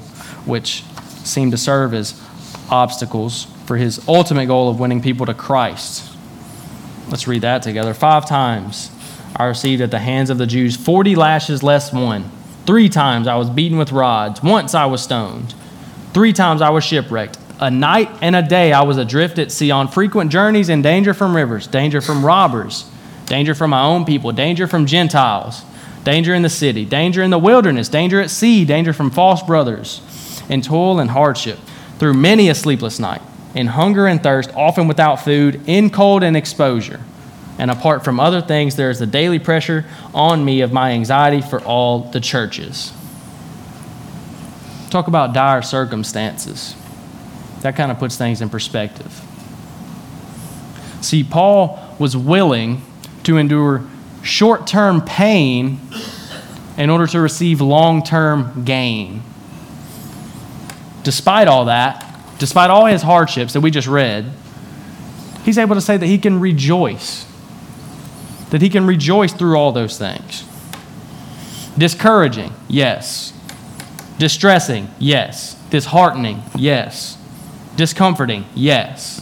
which 0.45 0.83
seem 1.23 1.51
to 1.51 1.57
serve 1.57 1.93
as 1.93 2.19
obstacles 2.69 3.45
for 3.65 3.77
his 3.77 4.07
ultimate 4.07 4.47
goal 4.47 4.69
of 4.69 4.79
winning 4.79 5.01
people 5.01 5.25
to 5.25 5.33
Christ. 5.33 6.11
Let's 7.09 7.27
read 7.27 7.41
that 7.41 7.61
together. 7.61 7.93
Five 7.93 8.27
times 8.27 8.91
I 9.35 9.45
received 9.45 9.81
at 9.81 9.91
the 9.91 9.99
hands 9.99 10.29
of 10.29 10.37
the 10.37 10.47
Jews 10.47 10.75
40 10.75 11.15
lashes 11.15 11.61
less 11.61 11.93
one. 11.93 12.31
Three 12.65 12.89
times 12.89 13.27
I 13.27 13.35
was 13.35 13.49
beaten 13.49 13.77
with 13.77 13.91
rods. 13.91 14.41
Once 14.41 14.73
I 14.73 14.85
was 14.85 15.03
stoned. 15.03 15.53
Three 16.13 16.33
times 16.33 16.61
I 16.61 16.69
was 16.69 16.83
shipwrecked. 16.83 17.37
A 17.59 17.71
night 17.71 18.09
and 18.21 18.35
a 18.35 18.41
day 18.41 18.73
I 18.73 18.83
was 18.83 18.97
adrift 18.97 19.39
at 19.39 19.51
sea 19.51 19.71
on 19.71 19.87
frequent 19.87 20.29
journeys 20.29 20.67
in 20.67 20.81
danger 20.81 21.13
from 21.13 21.35
rivers, 21.35 21.67
danger 21.67 22.01
from 22.01 22.25
robbers, 22.25 22.89
danger 23.27 23.55
from 23.55 23.69
my 23.69 23.81
own 23.81 24.03
people, 24.03 24.33
danger 24.33 24.67
from 24.67 24.85
Gentiles, 24.85 25.63
danger 26.03 26.33
in 26.33 26.41
the 26.41 26.49
city, 26.49 26.83
danger 26.83 27.23
in 27.23 27.31
the 27.31 27.39
wilderness, 27.39 27.87
danger 27.87 28.19
at 28.19 28.29
sea, 28.29 28.65
danger 28.65 28.91
from 28.91 29.09
false 29.09 29.41
brothers, 29.41 30.01
in 30.49 30.61
toil 30.61 30.99
and 30.99 31.11
hardship, 31.11 31.57
through 31.97 32.13
many 32.13 32.49
a 32.49 32.55
sleepless 32.55 32.99
night, 32.99 33.21
in 33.53 33.67
hunger 33.67 34.05
and 34.05 34.21
thirst, 34.21 34.53
often 34.53 34.87
without 34.89 35.15
food, 35.15 35.61
in 35.65 35.89
cold 35.89 36.23
and 36.23 36.35
exposure. 36.35 36.99
And 37.57 37.71
apart 37.71 38.03
from 38.03 38.19
other 38.19 38.41
things, 38.41 38.75
there 38.75 38.89
is 38.89 38.99
the 38.99 39.07
daily 39.07 39.39
pressure 39.39 39.85
on 40.13 40.43
me 40.43 40.59
of 40.59 40.73
my 40.73 40.91
anxiety 40.91 41.39
for 41.39 41.61
all 41.61 42.11
the 42.11 42.19
churches. 42.19 42.91
Talk 44.89 45.07
about 45.07 45.33
dire 45.33 45.61
circumstances. 45.61 46.75
That 47.65 47.75
kind 47.75 47.91
of 47.91 47.97
puts 47.97 48.15
things 48.15 48.41
in 48.41 48.49
perspective. 48.49 49.11
See, 51.01 51.23
Paul 51.23 51.79
was 51.97 52.15
willing 52.15 52.83
to 53.23 53.37
endure 53.37 53.83
short 54.21 54.67
term 54.67 55.01
pain 55.01 55.79
in 56.77 56.91
order 56.91 57.07
to 57.07 57.19
receive 57.19 57.61
long 57.61 58.03
term 58.03 58.65
gain. 58.65 59.23
Despite 61.01 61.47
all 61.47 61.65
that, 61.65 62.05
despite 62.37 62.69
all 62.69 62.85
his 62.85 63.01
hardships 63.01 63.53
that 63.53 63.61
we 63.61 63.71
just 63.71 63.87
read, 63.87 64.31
he's 65.43 65.57
able 65.57 65.73
to 65.73 65.81
say 65.81 65.97
that 65.97 66.05
he 66.05 66.19
can 66.19 66.39
rejoice. 66.39 67.25
That 68.51 68.61
he 68.61 68.69
can 68.69 68.85
rejoice 68.85 69.33
through 69.33 69.55
all 69.55 69.71
those 69.71 69.97
things. 69.97 70.43
Discouraging, 71.75 72.53
yes. 72.67 73.33
Distressing, 74.19 74.87
yes. 74.99 75.55
Disheartening, 75.71 76.43
yes. 76.55 77.17
Discomforting, 77.75 78.45
yes. 78.55 79.21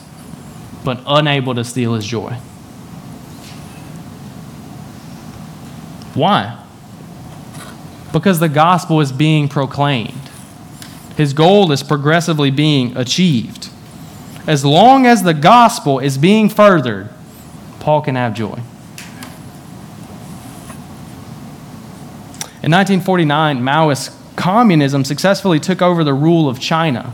But 0.83 1.01
unable 1.07 1.55
to 1.55 1.63
steal 1.63 1.95
his 1.95 2.05
joy. 2.05 2.37
Why? 6.13 6.63
Because 8.11 8.39
the 8.39 8.49
gospel 8.49 9.01
is 9.01 9.11
being 9.11 9.47
proclaimed. 9.47 10.29
His 11.17 11.33
goal 11.33 11.71
is 11.71 11.81
progressively 11.81 12.51
being 12.51 12.95
achieved. 12.95 13.69
As 14.45 14.65
long 14.65 15.05
as 15.05 15.23
the 15.23 15.33
gospel 15.33 15.99
is 15.99 16.17
being 16.17 16.49
furthered, 16.49 17.09
Paul 17.79 18.01
can 18.01 18.15
have 18.15 18.33
joy. 18.33 18.59
In 22.61 22.71
1949, 22.71 23.61
Maoist 23.61 24.15
communism 24.35 25.03
successfully 25.03 25.59
took 25.59 25.81
over 25.81 26.03
the 26.03 26.13
rule 26.13 26.47
of 26.47 26.59
China. 26.59 27.13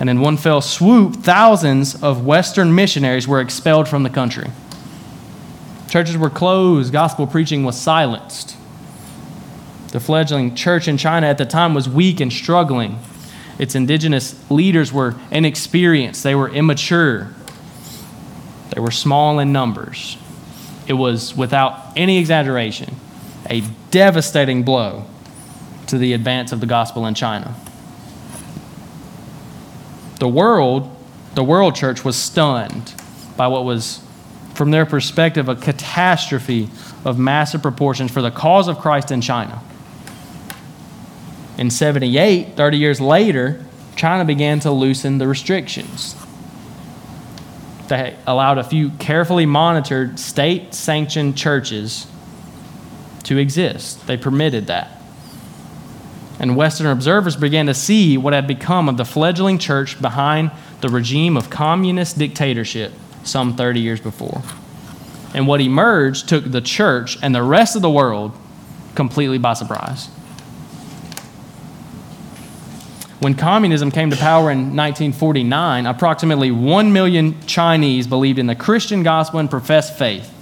And 0.00 0.08
in 0.08 0.20
one 0.20 0.36
fell 0.36 0.60
swoop, 0.60 1.16
thousands 1.16 2.00
of 2.02 2.24
Western 2.24 2.74
missionaries 2.74 3.26
were 3.26 3.40
expelled 3.40 3.88
from 3.88 4.04
the 4.04 4.10
country. 4.10 4.50
Churches 5.88 6.16
were 6.16 6.30
closed, 6.30 6.92
gospel 6.92 7.26
preaching 7.26 7.64
was 7.64 7.80
silenced. 7.80 8.56
The 9.92 10.00
fledgling 10.00 10.54
church 10.54 10.86
in 10.86 10.98
China 10.98 11.26
at 11.26 11.38
the 11.38 11.46
time 11.46 11.74
was 11.74 11.88
weak 11.88 12.20
and 12.20 12.32
struggling. 12.32 12.98
Its 13.58 13.74
indigenous 13.74 14.38
leaders 14.50 14.92
were 14.92 15.16
inexperienced, 15.30 16.22
they 16.22 16.34
were 16.34 16.48
immature, 16.48 17.34
they 18.70 18.80
were 18.80 18.90
small 18.90 19.38
in 19.38 19.52
numbers. 19.52 20.16
It 20.86 20.92
was, 20.92 21.36
without 21.36 21.92
any 21.96 22.18
exaggeration, 22.18 22.94
a 23.50 23.62
devastating 23.90 24.62
blow 24.62 25.06
to 25.88 25.98
the 25.98 26.12
advance 26.12 26.52
of 26.52 26.60
the 26.60 26.66
gospel 26.66 27.06
in 27.06 27.14
China. 27.14 27.54
The 30.18 30.28
world, 30.28 30.94
the 31.34 31.44
world 31.44 31.76
church 31.76 32.04
was 32.04 32.16
stunned 32.16 32.94
by 33.36 33.46
what 33.46 33.64
was, 33.64 34.00
from 34.54 34.70
their 34.70 34.86
perspective, 34.86 35.48
a 35.48 35.54
catastrophe 35.54 36.68
of 37.04 37.18
massive 37.18 37.62
proportions 37.62 38.10
for 38.10 38.22
the 38.22 38.30
cause 38.30 38.68
of 38.68 38.78
Christ 38.78 39.10
in 39.12 39.20
China. 39.20 39.62
In 41.56 41.70
78, 41.70 42.56
30 42.56 42.76
years 42.76 43.00
later, 43.00 43.64
China 43.96 44.24
began 44.24 44.60
to 44.60 44.70
loosen 44.70 45.18
the 45.18 45.26
restrictions. 45.26 46.14
They 47.88 48.16
allowed 48.26 48.58
a 48.58 48.64
few 48.64 48.90
carefully 48.90 49.46
monitored 49.46 50.18
state 50.18 50.74
sanctioned 50.74 51.36
churches 51.36 52.06
to 53.24 53.38
exist. 53.38 54.06
They 54.06 54.16
permitted 54.16 54.66
that 54.66 54.97
and 56.38 56.56
Western 56.56 56.86
observers 56.86 57.36
began 57.36 57.66
to 57.66 57.74
see 57.74 58.16
what 58.16 58.32
had 58.32 58.46
become 58.46 58.88
of 58.88 58.96
the 58.96 59.04
fledgling 59.04 59.58
church 59.58 60.00
behind 60.00 60.50
the 60.80 60.88
regime 60.88 61.36
of 61.36 61.50
communist 61.50 62.18
dictatorship 62.18 62.92
some 63.24 63.56
30 63.56 63.80
years 63.80 64.00
before. 64.00 64.42
And 65.34 65.46
what 65.46 65.60
emerged 65.60 66.28
took 66.28 66.44
the 66.44 66.60
church 66.60 67.18
and 67.22 67.34
the 67.34 67.42
rest 67.42 67.76
of 67.76 67.82
the 67.82 67.90
world 67.90 68.32
completely 68.94 69.38
by 69.38 69.54
surprise. 69.54 70.06
When 73.20 73.34
communism 73.34 73.90
came 73.90 74.10
to 74.10 74.16
power 74.16 74.50
in 74.50 74.76
1949, 74.76 75.86
approximately 75.86 76.52
1 76.52 76.92
million 76.92 77.40
Chinese 77.46 78.06
believed 78.06 78.38
in 78.38 78.46
the 78.46 78.54
Christian 78.54 79.02
gospel 79.02 79.40
and 79.40 79.50
professed 79.50 79.98
faith. 79.98 80.32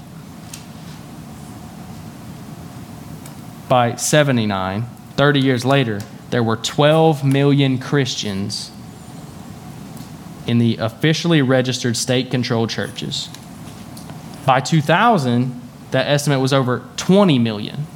By 3.69 3.97
79, 3.97 4.85
30 5.17 5.41
years 5.41 5.65
later, 5.65 6.01
there 6.31 6.43
were 6.43 6.57
12 6.57 7.25
million 7.25 7.79
Christians 7.79 8.71
in 10.47 10.59
the 10.59 10.77
officially 10.77 11.43
registered 11.43 11.97
state 11.97 12.31
controlled 12.31 12.71
churches. 12.71 13.29
By 14.45 14.61
2000, 14.61 15.61
that 15.91 16.07
estimate 16.07 16.41
was 16.41 16.53
over 16.53 16.85
20 16.97 17.39
million. 17.39 17.87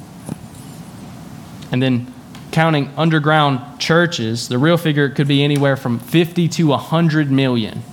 And 1.71 1.81
then 1.81 2.13
counting 2.51 2.89
underground 2.97 3.79
churches, 3.79 4.49
the 4.49 4.57
real 4.57 4.77
figure 4.77 5.09
could 5.09 5.27
be 5.27 5.43
anywhere 5.43 5.77
from 5.77 5.99
50 5.99 6.49
to 6.49 6.67
100 6.67 7.31
million. 7.31 7.83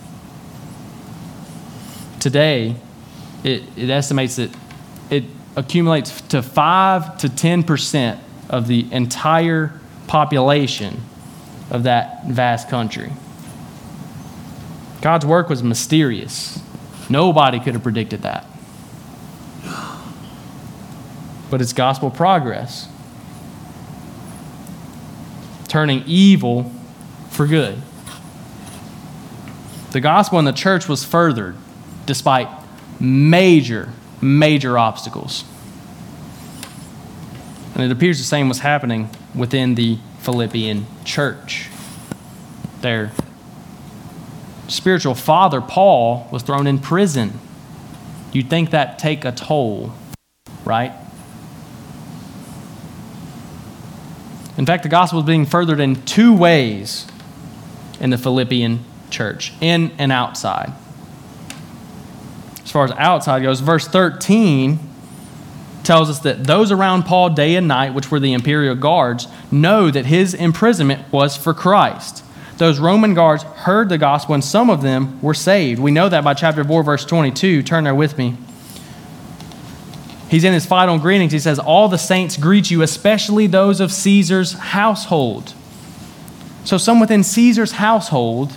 Today, 2.19 2.75
it, 3.45 3.63
it 3.77 3.91
estimates 3.91 4.37
that 4.37 4.51
it 5.11 5.25
accumulates 5.55 6.21
to 6.23 6.43
5 6.43 7.19
to 7.19 7.29
10 7.29 7.63
percent 7.63 8.21
of 8.49 8.67
the 8.67 8.87
entire 8.93 9.79
population 10.07 11.03
of 11.71 11.83
that 11.85 12.27
vast 12.27 12.69
country. 12.69 13.13
God's 15.01 15.27
work 15.27 15.49
was 15.49 15.63
mysterious. 15.63 16.61
Nobody 17.09 17.61
could 17.61 17.75
have 17.75 17.83
predicted 17.83 18.23
that. 18.23 18.47
But 21.51 21.61
it's 21.61 21.73
gospel 21.73 22.11
progress, 22.11 22.89
turning 25.69 26.03
evil 26.07 26.73
for 27.31 27.47
good. 27.47 27.81
The 29.93 30.01
gospel 30.01 30.39
in 30.39 30.45
the 30.45 30.53
church 30.53 30.89
was 30.89 31.05
furthered 31.05 31.57
despite 32.05 32.49
major, 33.01 33.91
major 34.21 34.77
obstacles. 34.77 35.45
And 37.79 37.87
it 37.87 37.93
appears 37.93 38.19
the 38.19 38.25
same 38.25 38.49
was 38.49 38.59
happening 38.59 39.09
within 39.37 39.77
the 39.77 39.99
Philippian 40.19 40.85
church. 41.05 41.69
Their 42.81 43.13
spiritual 44.67 45.15
father, 45.15 45.61
Paul, 45.61 46.29
was 46.33 46.43
thrown 46.43 46.67
in 46.67 46.81
prison. 46.81 47.39
You'd 48.33 48.51
think 48.51 48.71
that 48.71 48.99
take 48.99 49.25
a 49.25 49.31
toll, 49.31 49.93
right? 50.65 50.93
In 54.57 54.67
fact, 54.67 54.83
the 54.83 54.89
gospel 54.89 55.21
is 55.21 55.25
being 55.25 55.47
furthered 55.47 55.79
in 55.79 56.03
two 56.05 56.35
ways 56.35 57.07
in 58.01 58.11
the 58.11 58.19
Philippian 58.19 58.85
church 59.09 59.53
in 59.61 59.93
and 59.99 60.11
outside. 60.11 60.73
As 62.65 62.73
far 62.73 62.85
as 62.85 62.91
outside 62.91 63.43
goes, 63.43 63.61
verse 63.61 63.87
13 63.87 64.88
tells 65.85 66.11
us 66.11 66.21
that 66.21 66.45
those 66.45 66.71
around 66.71 67.05
Paul 67.05 67.31
day 67.31 67.57
and 67.57 67.69
night, 67.69 67.95
which 67.95 68.11
were 68.11 68.21
the 68.21 68.33
imperial 68.33 68.75
guards, 68.75 69.27
know 69.51 69.91
that 69.91 70.07
his 70.07 70.35
imprisonment 70.35 71.13
was 71.13 71.37
for 71.37 71.55
Christ. 71.55 72.25
Those 72.59 72.81
Roman 72.81 73.15
guards 73.15 73.45
heard 73.45 73.89
the 73.89 73.99
gospel, 73.99 74.35
and 74.35 74.45
some 74.45 74.69
of 74.69 74.83
them 74.83 75.21
were 75.23 75.35
saved. 75.35 75.81
We 75.81 75.93
know 75.93 76.09
that 76.09 76.25
by 76.25 76.35
chapter 76.35 76.65
4, 76.65 76.83
verse 76.83 77.05
22. 77.05 77.63
Turn 77.63 77.85
there 77.85 77.95
with 77.95 78.19
me. 78.19 78.37
He's 80.29 80.45
in 80.45 80.53
his 80.53 80.67
final 80.67 80.99
greetings. 80.99 81.33
He 81.33 81.39
says, 81.39 81.59
All 81.59 81.89
the 81.89 81.99
saints 81.99 82.37
greet 82.37 82.71
you, 82.71 82.83
especially 82.83 83.47
those 83.47 83.81
of 83.81 83.93
Caesar's 83.93 84.53
household. 84.53 85.55
So, 86.65 86.77
some 86.77 87.01
within 87.01 87.23
Caesar's 87.23 87.73
household 87.73 88.53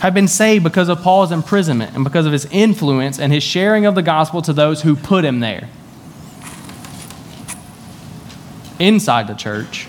have 0.00 0.12
been 0.12 0.28
saved 0.28 0.64
because 0.64 0.88
of 0.90 1.00
Paul's 1.00 1.32
imprisonment 1.32 1.94
and 1.94 2.04
because 2.04 2.26
of 2.26 2.32
his 2.32 2.44
influence 2.50 3.18
and 3.18 3.32
his 3.32 3.42
sharing 3.42 3.86
of 3.86 3.94
the 3.94 4.02
gospel 4.02 4.42
to 4.42 4.52
those 4.52 4.82
who 4.82 4.96
put 4.96 5.24
him 5.24 5.40
there. 5.40 5.70
Inside 8.78 9.26
the 9.28 9.34
church, 9.34 9.88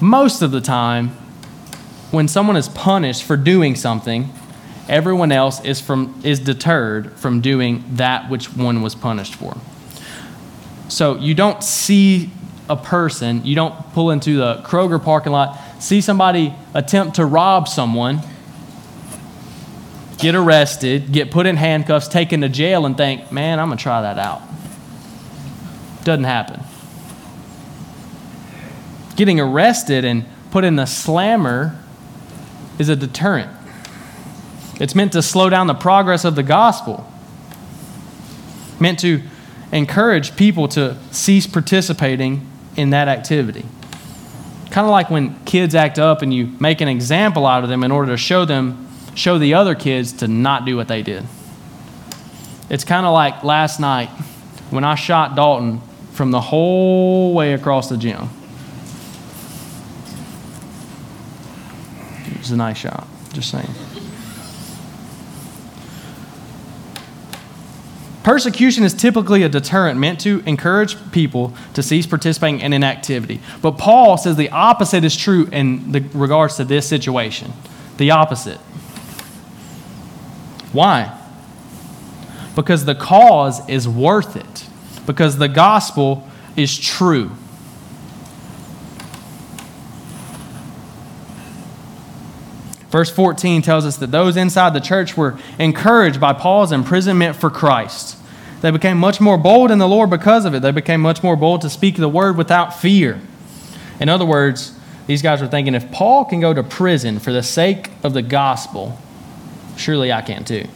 most 0.00 0.42
of 0.42 0.50
the 0.50 0.60
time, 0.60 1.08
when 2.10 2.26
someone 2.26 2.56
is 2.56 2.68
punished 2.68 3.22
for 3.22 3.36
doing 3.36 3.74
something, 3.74 4.32
everyone 4.88 5.30
else 5.30 5.64
is, 5.64 5.80
from, 5.80 6.20
is 6.24 6.40
deterred 6.40 7.12
from 7.12 7.40
doing 7.40 7.84
that 7.92 8.28
which 8.28 8.54
one 8.56 8.82
was 8.82 8.94
punished 8.94 9.34
for. 9.34 9.56
So 10.88 11.16
you 11.16 11.34
don't 11.34 11.62
see 11.62 12.30
a 12.68 12.76
person, 12.76 13.44
you 13.44 13.54
don't 13.54 13.74
pull 13.92 14.10
into 14.10 14.36
the 14.36 14.62
Kroger 14.64 15.02
parking 15.02 15.32
lot, 15.32 15.58
see 15.80 16.00
somebody 16.00 16.54
attempt 16.74 17.16
to 17.16 17.24
rob 17.24 17.68
someone, 17.68 18.20
get 20.18 20.34
arrested, 20.34 21.12
get 21.12 21.30
put 21.30 21.46
in 21.46 21.56
handcuffs, 21.56 22.08
taken 22.08 22.40
to 22.40 22.48
jail, 22.48 22.86
and 22.86 22.96
think, 22.96 23.30
man, 23.30 23.60
I'm 23.60 23.68
going 23.68 23.78
to 23.78 23.82
try 23.82 24.02
that 24.02 24.18
out. 24.18 24.42
Doesn't 26.04 26.24
happen. 26.24 26.62
Getting 29.16 29.38
arrested 29.38 30.04
and 30.04 30.24
put 30.50 30.64
in 30.64 30.76
the 30.76 30.86
slammer 30.86 31.78
is 32.78 32.88
a 32.88 32.96
deterrent. 32.96 33.50
It's 34.80 34.94
meant 34.94 35.12
to 35.12 35.22
slow 35.22 35.50
down 35.50 35.66
the 35.66 35.74
progress 35.74 36.24
of 36.24 36.36
the 36.36 36.42
gospel, 36.42 37.06
meant 38.80 38.98
to 39.00 39.22
encourage 39.72 40.36
people 40.36 40.68
to 40.68 40.96
cease 41.10 41.46
participating 41.46 42.46
in 42.76 42.90
that 42.90 43.08
activity. 43.08 43.66
Kind 44.70 44.86
of 44.86 44.90
like 44.90 45.10
when 45.10 45.38
kids 45.44 45.74
act 45.74 45.98
up 45.98 46.22
and 46.22 46.32
you 46.32 46.46
make 46.58 46.80
an 46.80 46.88
example 46.88 47.46
out 47.46 47.62
of 47.62 47.68
them 47.68 47.84
in 47.84 47.92
order 47.92 48.12
to 48.12 48.16
show 48.16 48.44
them, 48.44 48.88
show 49.14 49.38
the 49.38 49.52
other 49.52 49.74
kids 49.74 50.12
to 50.14 50.28
not 50.28 50.64
do 50.64 50.76
what 50.76 50.88
they 50.88 51.02
did. 51.02 51.24
It's 52.70 52.84
kind 52.84 53.04
of 53.04 53.12
like 53.12 53.44
last 53.44 53.80
night 53.80 54.08
when 54.70 54.84
I 54.84 54.94
shot 54.94 55.34
Dalton 55.34 55.82
from 56.20 56.32
the 56.32 56.40
whole 56.42 57.32
way 57.32 57.54
across 57.54 57.88
the 57.88 57.96
gym. 57.96 58.28
It 62.26 62.36
was 62.36 62.50
a 62.50 62.58
nice 62.58 62.76
shot, 62.76 63.08
just 63.32 63.50
saying. 63.50 63.70
Persecution 68.22 68.84
is 68.84 68.92
typically 68.92 69.44
a 69.44 69.48
deterrent 69.48 69.98
meant 69.98 70.20
to 70.20 70.42
encourage 70.44 70.94
people 71.10 71.54
to 71.72 71.82
cease 71.82 72.06
participating 72.06 72.60
in 72.60 72.74
inactivity. 72.74 73.40
But 73.62 73.78
Paul 73.78 74.18
says 74.18 74.36
the 74.36 74.50
opposite 74.50 75.04
is 75.04 75.16
true 75.16 75.48
in 75.50 76.10
regards 76.12 76.56
to 76.56 76.64
this 76.64 76.86
situation. 76.86 77.54
The 77.96 78.10
opposite. 78.10 78.58
Why? 80.74 81.18
Because 82.54 82.84
the 82.84 82.94
cause 82.94 83.66
is 83.70 83.88
worth 83.88 84.36
it. 84.36 84.49
Because 85.10 85.38
the 85.38 85.48
gospel 85.48 86.24
is 86.54 86.78
true. 86.78 87.32
Verse 92.90 93.10
14 93.10 93.60
tells 93.60 93.84
us 93.84 93.96
that 93.96 94.12
those 94.12 94.36
inside 94.36 94.72
the 94.72 94.78
church 94.78 95.16
were 95.16 95.36
encouraged 95.58 96.20
by 96.20 96.32
Paul's 96.32 96.70
imprisonment 96.70 97.34
for 97.34 97.50
Christ. 97.50 98.16
They 98.60 98.70
became 98.70 98.98
much 98.98 99.20
more 99.20 99.36
bold 99.36 99.72
in 99.72 99.78
the 99.78 99.88
Lord 99.88 100.10
because 100.10 100.44
of 100.44 100.54
it. 100.54 100.62
They 100.62 100.70
became 100.70 101.00
much 101.00 101.24
more 101.24 101.34
bold 101.34 101.62
to 101.62 101.70
speak 101.70 101.96
the 101.96 102.08
word 102.08 102.36
without 102.36 102.78
fear. 102.78 103.20
In 103.98 104.08
other 104.08 104.24
words, 104.24 104.78
these 105.08 105.22
guys 105.22 105.40
were 105.40 105.48
thinking 105.48 105.74
if 105.74 105.90
Paul 105.90 106.24
can 106.24 106.38
go 106.38 106.54
to 106.54 106.62
prison 106.62 107.18
for 107.18 107.32
the 107.32 107.42
sake 107.42 107.90
of 108.04 108.14
the 108.14 108.22
gospel, 108.22 108.96
surely 109.76 110.12
I 110.12 110.22
can 110.22 110.44
too. 110.44 110.68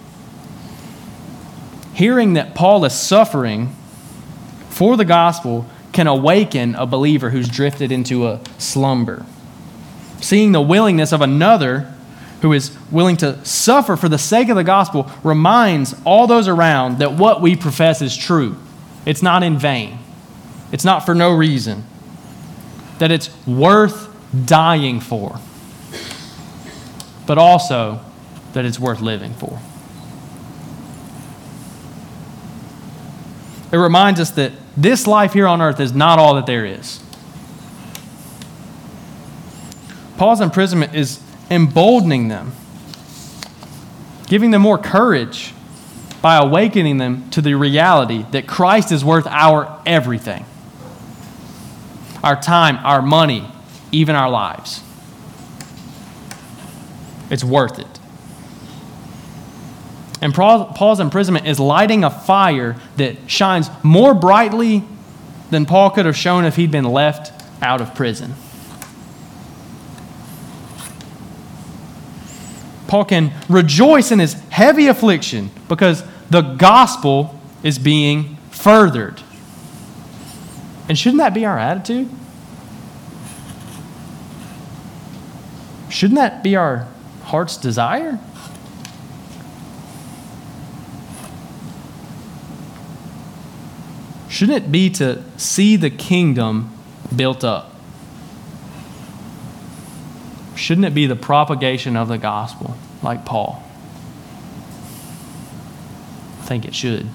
Hearing 1.94 2.32
that 2.32 2.56
Paul 2.56 2.84
is 2.84 2.94
suffering 2.94 3.76
for 4.74 4.96
the 4.96 5.04
gospel 5.04 5.66
can 5.92 6.08
awaken 6.08 6.74
a 6.74 6.84
believer 6.84 7.30
who's 7.30 7.48
drifted 7.48 7.92
into 7.92 8.26
a 8.26 8.40
slumber. 8.58 9.24
Seeing 10.20 10.50
the 10.50 10.60
willingness 10.60 11.12
of 11.12 11.20
another 11.20 11.94
who 12.42 12.52
is 12.52 12.76
willing 12.90 13.16
to 13.18 13.42
suffer 13.44 13.94
for 13.94 14.08
the 14.08 14.18
sake 14.18 14.48
of 14.48 14.56
the 14.56 14.64
gospel 14.64 15.08
reminds 15.22 15.94
all 16.04 16.26
those 16.26 16.48
around 16.48 16.98
that 16.98 17.12
what 17.12 17.40
we 17.40 17.54
profess 17.54 18.02
is 18.02 18.16
true. 18.16 18.56
It's 19.06 19.22
not 19.22 19.44
in 19.44 19.58
vain, 19.58 20.00
it's 20.72 20.84
not 20.84 21.06
for 21.06 21.14
no 21.14 21.32
reason, 21.32 21.84
that 22.98 23.12
it's 23.12 23.30
worth 23.46 24.12
dying 24.44 24.98
for, 24.98 25.38
but 27.26 27.38
also 27.38 28.00
that 28.54 28.64
it's 28.64 28.80
worth 28.80 29.00
living 29.00 29.34
for. 29.34 29.60
It 33.70 33.76
reminds 33.76 34.18
us 34.18 34.32
that 34.32 34.52
this 34.76 35.06
life 35.06 35.32
here 35.32 35.46
on 35.46 35.60
earth 35.60 35.80
is 35.80 35.92
not 35.92 36.18
all 36.18 36.34
that 36.34 36.46
there 36.46 36.64
is. 36.64 37.00
Paul's 40.16 40.40
imprisonment 40.40 40.94
is 40.94 41.20
emboldening 41.50 42.28
them, 42.28 42.52
giving 44.26 44.50
them 44.50 44.62
more 44.62 44.78
courage 44.78 45.52
by 46.22 46.36
awakening 46.36 46.98
them 46.98 47.28
to 47.30 47.42
the 47.42 47.54
reality 47.54 48.24
that 48.30 48.46
Christ 48.46 48.92
is 48.92 49.04
worth 49.04 49.26
our 49.26 49.82
everything 49.84 50.46
our 52.24 52.40
time, 52.40 52.78
our 52.78 53.02
money, 53.02 53.46
even 53.92 54.16
our 54.16 54.30
lives. 54.30 54.82
It's 57.30 57.44
worth 57.44 57.78
it. 57.78 57.93
And 60.24 60.32
Paul's 60.32 61.00
imprisonment 61.00 61.46
is 61.46 61.60
lighting 61.60 62.02
a 62.02 62.08
fire 62.08 62.76
that 62.96 63.30
shines 63.30 63.68
more 63.82 64.14
brightly 64.14 64.82
than 65.50 65.66
Paul 65.66 65.90
could 65.90 66.06
have 66.06 66.16
shone 66.16 66.46
if 66.46 66.56
he'd 66.56 66.70
been 66.70 66.86
left 66.86 67.30
out 67.60 67.82
of 67.82 67.94
prison. 67.94 68.32
Paul 72.86 73.04
can 73.04 73.34
rejoice 73.50 74.10
in 74.10 74.18
his 74.18 74.32
heavy 74.48 74.86
affliction 74.86 75.50
because 75.68 76.02
the 76.30 76.40
gospel 76.40 77.38
is 77.62 77.78
being 77.78 78.38
furthered. 78.50 79.20
And 80.88 80.98
shouldn't 80.98 81.18
that 81.18 81.34
be 81.34 81.44
our 81.44 81.58
attitude? 81.58 82.08
Shouldn't 85.90 86.16
that 86.16 86.42
be 86.42 86.56
our 86.56 86.88
heart's 87.24 87.58
desire? 87.58 88.18
Shouldn't 94.34 94.64
it 94.64 94.72
be 94.72 94.90
to 94.90 95.22
see 95.36 95.76
the 95.76 95.90
kingdom 95.90 96.76
built 97.14 97.44
up? 97.44 97.72
Shouldn't 100.56 100.84
it 100.84 100.92
be 100.92 101.06
the 101.06 101.14
propagation 101.14 101.96
of 101.96 102.08
the 102.08 102.18
gospel, 102.18 102.74
like 103.00 103.24
Paul? 103.24 103.62
I 106.40 106.46
think 106.46 106.64
it 106.64 106.74
should. 106.74 107.06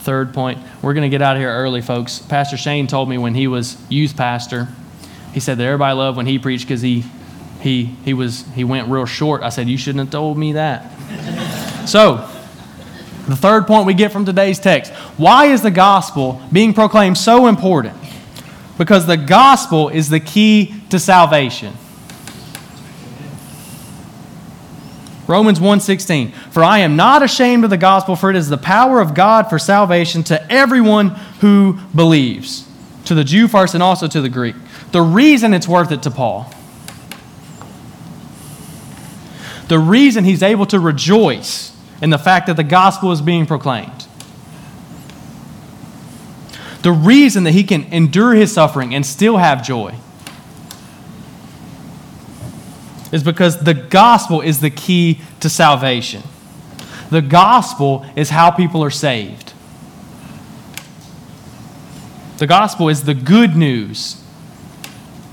Third 0.00 0.34
point, 0.34 0.58
we're 0.82 0.92
going 0.92 1.00
to 1.00 1.08
get 1.08 1.22
out 1.22 1.36
of 1.36 1.40
here 1.40 1.48
early, 1.48 1.80
folks. 1.80 2.18
Pastor 2.18 2.58
Shane 2.58 2.86
told 2.86 3.08
me 3.08 3.16
when 3.16 3.34
he 3.34 3.46
was 3.46 3.78
youth 3.88 4.14
pastor, 4.14 4.68
he 5.32 5.40
said 5.40 5.56
that 5.56 5.64
everybody 5.64 5.96
loved 5.96 6.18
when 6.18 6.26
he 6.26 6.38
preached 6.38 6.66
because 6.66 6.82
he, 6.82 7.06
he, 7.62 7.84
he, 7.84 8.12
was, 8.12 8.44
he 8.54 8.62
went 8.62 8.88
real 8.88 9.06
short. 9.06 9.42
I 9.42 9.48
said, 9.48 9.70
You 9.70 9.78
shouldn't 9.78 10.00
have 10.00 10.10
told 10.10 10.36
me 10.36 10.52
that. 10.52 10.84
so, 11.88 12.30
the 13.28 13.36
third 13.36 13.66
point 13.66 13.86
we 13.86 13.94
get 13.94 14.12
from 14.12 14.24
today's 14.24 14.58
text 14.58 14.92
why 15.16 15.46
is 15.46 15.62
the 15.62 15.70
gospel 15.70 16.40
being 16.52 16.74
proclaimed 16.74 17.16
so 17.16 17.46
important? 17.46 17.96
because 18.80 19.04
the 19.04 19.16
gospel 19.18 19.90
is 19.90 20.08
the 20.08 20.18
key 20.18 20.74
to 20.88 20.98
salvation. 20.98 21.74
Romans 25.26 25.60
1:16 25.60 26.32
For 26.50 26.64
I 26.64 26.78
am 26.78 26.96
not 26.96 27.22
ashamed 27.22 27.62
of 27.64 27.68
the 27.68 27.76
gospel 27.76 28.16
for 28.16 28.30
it 28.30 28.36
is 28.36 28.48
the 28.48 28.56
power 28.56 29.02
of 29.02 29.12
God 29.12 29.50
for 29.50 29.58
salvation 29.58 30.22
to 30.24 30.50
everyone 30.50 31.10
who 31.40 31.78
believes 31.94 32.66
to 33.04 33.14
the 33.14 33.22
Jew 33.22 33.48
first 33.48 33.74
and 33.74 33.82
also 33.82 34.08
to 34.08 34.22
the 34.22 34.30
Greek. 34.30 34.56
The 34.92 35.02
reason 35.02 35.52
it's 35.52 35.68
worth 35.68 35.92
it 35.92 36.02
to 36.04 36.10
Paul 36.10 36.50
the 39.68 39.78
reason 39.78 40.24
he's 40.24 40.42
able 40.42 40.64
to 40.66 40.80
rejoice 40.80 41.69
in 42.02 42.10
the 42.10 42.18
fact 42.18 42.46
that 42.46 42.56
the 42.56 42.64
gospel 42.64 43.12
is 43.12 43.20
being 43.20 43.46
proclaimed 43.46 44.06
the 46.82 46.92
reason 46.92 47.44
that 47.44 47.52
he 47.52 47.64
can 47.64 47.84
endure 47.92 48.34
his 48.34 48.52
suffering 48.52 48.94
and 48.94 49.04
still 49.04 49.36
have 49.36 49.62
joy 49.62 49.94
is 53.12 53.22
because 53.22 53.62
the 53.64 53.74
gospel 53.74 54.40
is 54.40 54.60
the 54.60 54.70
key 54.70 55.20
to 55.40 55.50
salvation. 55.50 56.22
The 57.10 57.20
gospel 57.20 58.06
is 58.14 58.30
how 58.30 58.50
people 58.50 58.84
are 58.84 58.90
saved. 58.90 59.52
The 62.38 62.46
gospel 62.46 62.88
is 62.88 63.04
the 63.04 63.14
good 63.14 63.56
news 63.56 64.22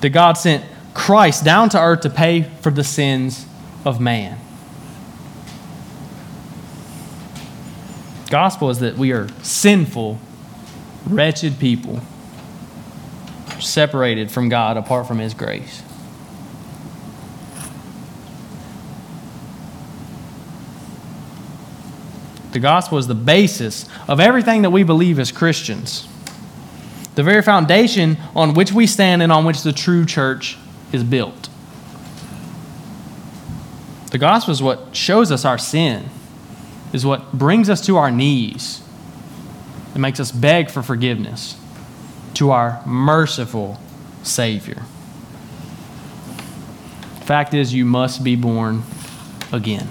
that 0.01 0.09
God 0.09 0.33
sent 0.33 0.65
Christ 0.93 1.45
down 1.45 1.69
to 1.69 1.79
earth 1.79 2.01
to 2.01 2.09
pay 2.09 2.43
for 2.61 2.71
the 2.71 2.83
sins 2.83 3.45
of 3.85 4.01
man. 4.01 4.37
Gospel 8.29 8.69
is 8.69 8.79
that 8.79 8.97
we 8.97 9.11
are 9.13 9.27
sinful 9.41 10.19
wretched 11.07 11.59
people 11.59 12.01
separated 13.59 14.29
from 14.29 14.49
God 14.49 14.77
apart 14.77 15.07
from 15.07 15.19
His 15.19 15.33
grace. 15.33 15.81
The 22.51 22.59
gospel 22.59 22.97
is 22.97 23.07
the 23.07 23.15
basis 23.15 23.87
of 24.07 24.19
everything 24.19 24.63
that 24.63 24.71
we 24.71 24.83
believe 24.83 25.19
as 25.19 25.31
Christians. 25.31 26.07
The 27.15 27.23
very 27.23 27.41
foundation 27.41 28.17
on 28.35 28.53
which 28.53 28.71
we 28.71 28.87
stand 28.87 29.21
and 29.21 29.31
on 29.31 29.45
which 29.45 29.63
the 29.63 29.71
true 29.71 30.05
church 30.05 30.57
is 30.91 31.03
built. 31.03 31.49
The 34.11 34.17
gospel 34.17 34.53
is 34.53 34.63
what 34.63 34.95
shows 34.95 35.31
us 35.31 35.45
our 35.45 35.57
sin, 35.57 36.09
is 36.93 37.05
what 37.05 37.33
brings 37.33 37.69
us 37.69 37.85
to 37.85 37.97
our 37.97 38.11
knees. 38.11 38.81
It 39.93 39.99
makes 39.99 40.19
us 40.19 40.31
beg 40.31 40.69
for 40.69 40.83
forgiveness 40.83 41.57
to 42.35 42.51
our 42.51 42.81
merciful 42.85 43.79
Savior. 44.23 44.83
Fact 47.21 47.53
is, 47.53 47.73
you 47.73 47.83
must 47.83 48.23
be 48.23 48.35
born 48.35 48.83
again. 49.51 49.87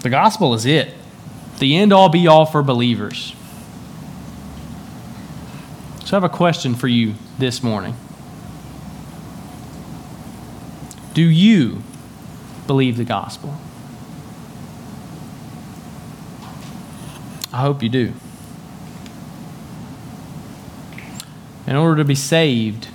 The 0.00 0.10
gospel 0.10 0.54
is 0.54 0.64
it, 0.64 0.94
the 1.58 1.76
end 1.76 1.92
all 1.92 2.08
be 2.08 2.26
all 2.26 2.46
for 2.46 2.62
believers. 2.62 3.34
So 6.04 6.16
I 6.16 6.20
have 6.20 6.24
a 6.24 6.28
question 6.28 6.74
for 6.74 6.88
you 6.88 7.14
this 7.38 7.62
morning. 7.62 7.96
Do 11.14 11.22
you 11.22 11.82
believe 12.66 12.96
the 12.96 13.04
gospel? 13.04 13.56
I 17.54 17.58
hope 17.58 17.84
you 17.84 17.88
do. 17.88 18.12
In 21.68 21.76
order 21.76 21.98
to 21.98 22.04
be 22.04 22.16
saved, 22.16 22.88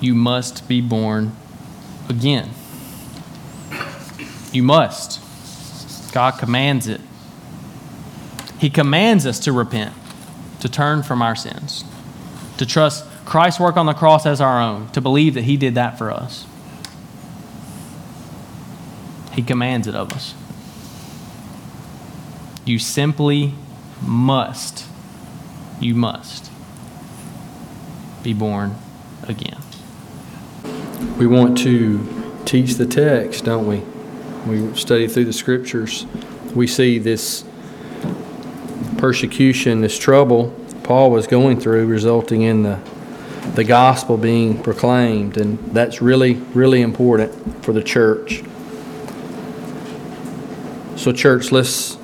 you 0.00 0.14
must 0.14 0.68
be 0.68 0.80
born 0.80 1.32
again. 2.08 2.50
You 4.52 4.62
must. 4.62 5.20
God 6.12 6.38
commands 6.38 6.86
it. 6.86 7.00
He 8.60 8.70
commands 8.70 9.26
us 9.26 9.40
to 9.40 9.52
repent, 9.52 9.94
to 10.60 10.68
turn 10.68 11.02
from 11.02 11.20
our 11.20 11.34
sins, 11.34 11.82
to 12.58 12.64
trust 12.64 13.04
Christ's 13.24 13.58
work 13.58 13.76
on 13.76 13.86
the 13.86 13.94
cross 13.94 14.26
as 14.26 14.40
our 14.40 14.62
own, 14.62 14.92
to 14.92 15.00
believe 15.00 15.34
that 15.34 15.42
He 15.42 15.56
did 15.56 15.74
that 15.74 15.98
for 15.98 16.12
us. 16.12 16.46
He 19.32 19.42
commands 19.42 19.88
it 19.88 19.96
of 19.96 20.12
us. 20.12 20.34
You 22.64 22.78
simply 22.78 23.54
must, 24.02 24.84
you 25.80 25.94
must 25.94 26.50
be 28.22 28.32
born 28.32 28.76
again. 29.24 29.60
We 31.18 31.26
want 31.26 31.58
to 31.58 32.42
teach 32.44 32.74
the 32.74 32.86
text, 32.86 33.44
don't 33.44 33.66
we? 33.66 33.82
We 34.46 34.74
study 34.76 35.06
through 35.06 35.26
the 35.26 35.32
scriptures. 35.32 36.06
We 36.54 36.66
see 36.66 36.98
this 36.98 37.44
persecution, 38.96 39.80
this 39.80 39.98
trouble 39.98 40.54
Paul 40.88 41.10
was 41.10 41.26
going 41.26 41.60
through, 41.60 41.86
resulting 41.86 42.40
in 42.40 42.62
the 42.62 42.80
the 43.54 43.64
gospel 43.64 44.16
being 44.16 44.62
proclaimed, 44.62 45.36
and 45.36 45.58
that's 45.74 46.00
really, 46.00 46.34
really 46.54 46.80
important 46.80 47.64
for 47.64 47.72
the 47.72 47.82
church. 47.82 48.42
So, 50.96 51.12
church, 51.12 51.52
let's 51.52 51.97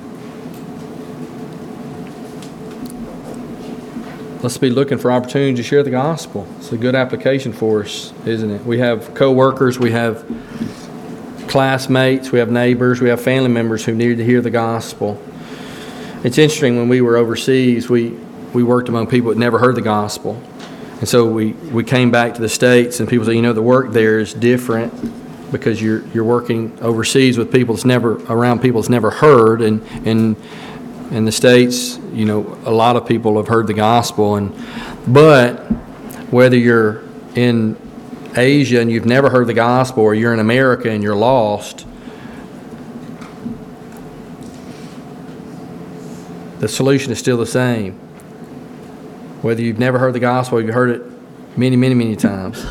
let's 4.45 4.59
be 4.59 4.69
looking 4.69 4.99
for 4.99 5.11
opportunities 5.11 5.57
to 5.57 5.63
share 5.63 5.81
the 5.81 5.89
gospel. 5.89 6.45
It's 6.59 6.71
a 6.71 6.77
good 6.77 6.93
application 6.93 7.51
for 7.51 7.81
us, 7.81 8.13
isn't 8.27 8.51
it? 8.51 8.63
We 8.63 8.77
have 8.77 9.15
co-workers, 9.15 9.79
we 9.79 9.89
have 9.89 10.23
classmates, 11.47 12.31
we 12.31 12.37
have 12.37 12.51
neighbors, 12.51 13.01
we 13.01 13.09
have 13.09 13.19
family 13.19 13.49
members 13.49 13.83
who 13.83 13.95
need 13.95 14.17
to 14.17 14.23
hear 14.23 14.41
the 14.41 14.51
gospel. 14.51 15.19
It's 16.23 16.37
interesting 16.37 16.77
when 16.77 16.89
we 16.89 17.01
were 17.01 17.17
overseas, 17.17 17.89
we 17.89 18.11
we 18.53 18.61
worked 18.61 18.87
among 18.87 19.07
people 19.07 19.31
that 19.31 19.37
never 19.39 19.57
heard 19.57 19.73
the 19.73 19.81
gospel. 19.81 20.39
And 20.99 21.09
so 21.09 21.25
we, 21.25 21.53
we 21.53 21.83
came 21.83 22.11
back 22.11 22.35
to 22.35 22.41
the 22.41 22.47
States, 22.47 22.99
and 22.99 23.09
people 23.09 23.25
say, 23.25 23.33
you 23.33 23.41
know, 23.41 23.51
the 23.51 23.63
work 23.63 23.93
there 23.93 24.19
is 24.19 24.33
different 24.33 24.93
because 25.51 25.81
you're, 25.81 26.05
you're 26.09 26.23
working 26.23 26.77
overseas 26.81 27.37
with 27.37 27.51
people 27.51 27.73
that's 27.73 27.83
never, 27.83 28.15
around 28.31 28.61
people 28.61 28.79
that's 28.79 28.89
never 28.89 29.09
heard. 29.09 29.61
And, 29.61 29.81
and 30.07 30.37
in 31.11 31.25
the 31.25 31.31
States, 31.31 31.97
you 32.13 32.25
know, 32.25 32.57
a 32.65 32.71
lot 32.71 32.95
of 32.95 33.07
people 33.07 33.37
have 33.37 33.47
heard 33.47 33.67
the 33.67 33.73
gospel. 33.73 34.35
And, 34.35 34.53
but 35.07 35.59
whether 36.31 36.57
you're 36.57 37.03
in 37.35 37.77
Asia 38.35 38.81
and 38.81 38.91
you've 38.91 39.05
never 39.05 39.29
heard 39.29 39.47
the 39.47 39.53
gospel, 39.53 40.03
or 40.03 40.15
you're 40.15 40.33
in 40.33 40.39
America 40.39 40.89
and 40.89 41.03
you're 41.03 41.15
lost, 41.15 41.85
the 46.59 46.67
solution 46.67 47.11
is 47.11 47.19
still 47.19 47.37
the 47.37 47.45
same. 47.45 47.93
Whether 49.41 49.61
you've 49.61 49.79
never 49.79 49.99
heard 49.99 50.13
the 50.13 50.19
gospel, 50.19 50.59
you've 50.59 50.73
heard 50.73 50.89
it 50.89 51.03
many, 51.57 51.75
many, 51.75 51.93
many 51.93 52.15
times. 52.15 52.65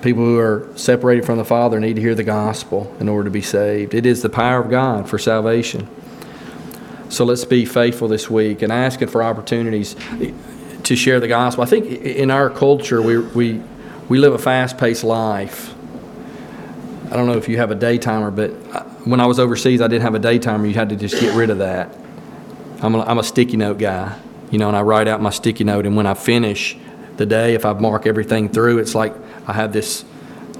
People 0.00 0.22
who 0.22 0.38
are 0.38 0.70
separated 0.76 1.26
from 1.26 1.38
the 1.38 1.44
Father 1.44 1.80
need 1.80 1.96
to 1.96 2.00
hear 2.00 2.14
the 2.14 2.22
gospel 2.22 2.94
in 3.00 3.08
order 3.08 3.24
to 3.24 3.30
be 3.30 3.42
saved. 3.42 3.92
It 3.92 4.06
is 4.06 4.22
the 4.22 4.28
power 4.28 4.60
of 4.60 4.70
God 4.70 5.08
for 5.08 5.18
salvation. 5.18 5.88
So 7.08 7.24
let's 7.24 7.44
be 7.44 7.64
faithful 7.64 8.08
this 8.08 8.28
week 8.28 8.62
and 8.62 8.72
asking 8.72 9.08
for 9.08 9.22
opportunities 9.22 9.96
to 10.82 10.96
share 10.96 11.20
the 11.20 11.28
gospel. 11.28 11.62
I 11.62 11.66
think 11.66 11.86
in 11.86 12.30
our 12.30 12.50
culture, 12.50 13.00
we, 13.00 13.18
we, 13.18 13.62
we 14.08 14.18
live 14.18 14.32
a 14.32 14.38
fast 14.38 14.78
paced 14.78 15.04
life. 15.04 15.74
I 17.06 17.16
don't 17.16 17.26
know 17.26 17.36
if 17.36 17.48
you 17.48 17.58
have 17.58 17.70
a 17.70 17.76
day 17.76 17.98
timer, 17.98 18.30
but 18.30 18.50
when 19.06 19.20
I 19.20 19.26
was 19.26 19.38
overseas, 19.38 19.80
I 19.80 19.86
didn't 19.86 20.02
have 20.02 20.14
a 20.14 20.18
day 20.18 20.38
timer. 20.38 20.66
You 20.66 20.74
had 20.74 20.88
to 20.88 20.96
just 20.96 21.20
get 21.20 21.34
rid 21.36 21.50
of 21.50 21.58
that. 21.58 21.96
I'm 22.82 22.94
a, 22.94 23.00
I'm 23.02 23.18
a 23.18 23.24
sticky 23.24 23.56
note 23.56 23.78
guy 23.78 24.18
you 24.50 24.58
know, 24.58 24.68
and 24.68 24.76
I 24.76 24.82
write 24.82 25.08
out 25.08 25.20
my 25.20 25.30
sticky 25.30 25.64
note. 25.64 25.86
And 25.86 25.96
when 25.96 26.06
I 26.06 26.14
finish 26.14 26.76
the 27.16 27.26
day, 27.26 27.54
if 27.54 27.64
I 27.64 27.72
mark 27.72 28.06
everything 28.06 28.48
through, 28.48 28.78
it's 28.78 28.94
like 28.94 29.14
I 29.46 29.52
have 29.52 29.72
this, 29.72 30.04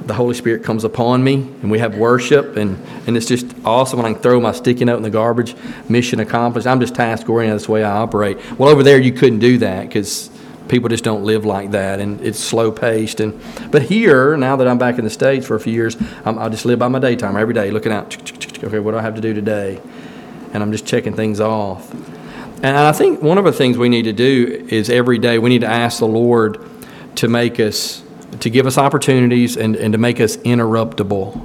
the 0.05 0.15
Holy 0.15 0.35
Spirit 0.35 0.63
comes 0.63 0.85
upon 0.85 1.25
me, 1.25 1.35
and 1.35 1.71
we 1.71 1.79
have 1.79 1.97
worship, 1.97 2.57
and, 2.57 2.79
and 3.07 3.17
it's 3.17 3.27
just 3.27 3.47
awesome 3.65 3.99
when 3.99 4.07
I 4.07 4.13
can 4.13 4.23
throw 4.23 4.41
my 4.41 4.53
sticky 4.53 4.85
note 4.85 4.99
in 4.99 5.03
the 5.03 5.11
garbage. 5.11 5.57
Mission 5.89 6.21
accomplished. 6.21 6.67
I'm 6.67 6.81
just 6.81 6.95
task 6.95 7.29
oriented. 7.29 7.57
That's 7.57 7.67
the 7.67 7.73
way 7.73 7.85
I 7.85 7.97
operate. 7.97 8.39
Well, 8.59 8.69
over 8.69 8.83
there, 8.83 8.99
you 8.99 9.13
couldn't 9.13 9.41
do 9.41 9.59
that 9.59 9.89
because 9.89 10.31
people 10.69 10.89
just 10.89 11.05
don't 11.05 11.25
live 11.25 11.45
like 11.45 11.73
that, 11.73 12.01
and 12.01 12.21
it's 12.21 12.39
slow 12.39 12.71
paced. 12.71 13.21
And 13.21 13.41
but 13.71 13.83
here, 13.83 14.37
now 14.37 14.57
that 14.57 14.69
I'm 14.69 14.79
back 14.79 14.99
in 14.99 15.05
the 15.05 15.11
states 15.11 15.47
for 15.47 15.55
a 15.57 15.61
few 15.61 15.73
years, 15.73 15.97
I'm, 16.25 16.39
I 16.39 16.49
just 16.49 16.65
live 16.65 16.79
by 16.79 16.89
my 16.89 16.99
daytime 16.99 17.37
every 17.37 17.55
day, 17.55 17.71
looking 17.71 17.93
out. 17.93 18.17
Okay, 18.63 18.79
what 18.79 18.93
do 18.93 18.99
I 18.99 19.03
have 19.03 19.15
to 19.17 19.21
do 19.21 19.35
today? 19.35 19.81
And 20.53 20.63
I'm 20.63 20.73
just 20.73 20.87
checking 20.87 21.15
things 21.15 21.41
off. 21.41 21.93
And 22.63 22.77
I 22.77 22.93
think 22.93 23.23
one 23.23 23.37
of 23.37 23.45
the 23.45 23.53
things 23.53 23.77
we 23.77 23.89
need 23.89 24.05
to 24.05 24.13
do 24.13 24.67
is 24.71 24.89
every 24.89 25.19
day 25.19 25.39
we 25.39 25.51
need 25.51 25.61
to 25.61 25.67
ask 25.67 25.99
the 25.99 26.07
Lord 26.07 26.65
to 27.17 27.29
make 27.29 27.61
us, 27.61 28.03
to 28.41 28.51
give 28.51 28.67
us 28.67 28.79
opportunities 28.79 29.57
and, 29.57 29.77
and 29.77 29.93
to 29.93 29.99
make 29.99 30.21
us 30.21 30.37
interruptible. 30.39 31.45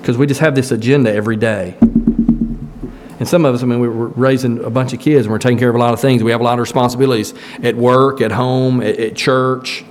Because 0.00 0.16
we 0.16 0.26
just 0.26 0.40
have 0.40 0.54
this 0.54 0.70
agenda 0.70 1.12
every 1.12 1.36
day. 1.36 1.76
And 1.80 3.28
some 3.28 3.44
of 3.44 3.54
us, 3.54 3.62
I 3.62 3.66
mean, 3.66 3.80
we're 3.80 3.90
raising 3.90 4.64
a 4.64 4.70
bunch 4.70 4.94
of 4.94 5.00
kids 5.00 5.26
and 5.26 5.32
we're 5.32 5.38
taking 5.38 5.58
care 5.58 5.68
of 5.68 5.74
a 5.74 5.78
lot 5.78 5.92
of 5.92 6.00
things. 6.00 6.22
We 6.22 6.30
have 6.30 6.40
a 6.40 6.44
lot 6.44 6.54
of 6.54 6.60
responsibilities 6.60 7.34
at 7.62 7.76
work, 7.76 8.22
at 8.22 8.32
home, 8.32 8.80
at, 8.80 8.98
at 8.98 9.14
church. 9.14 9.84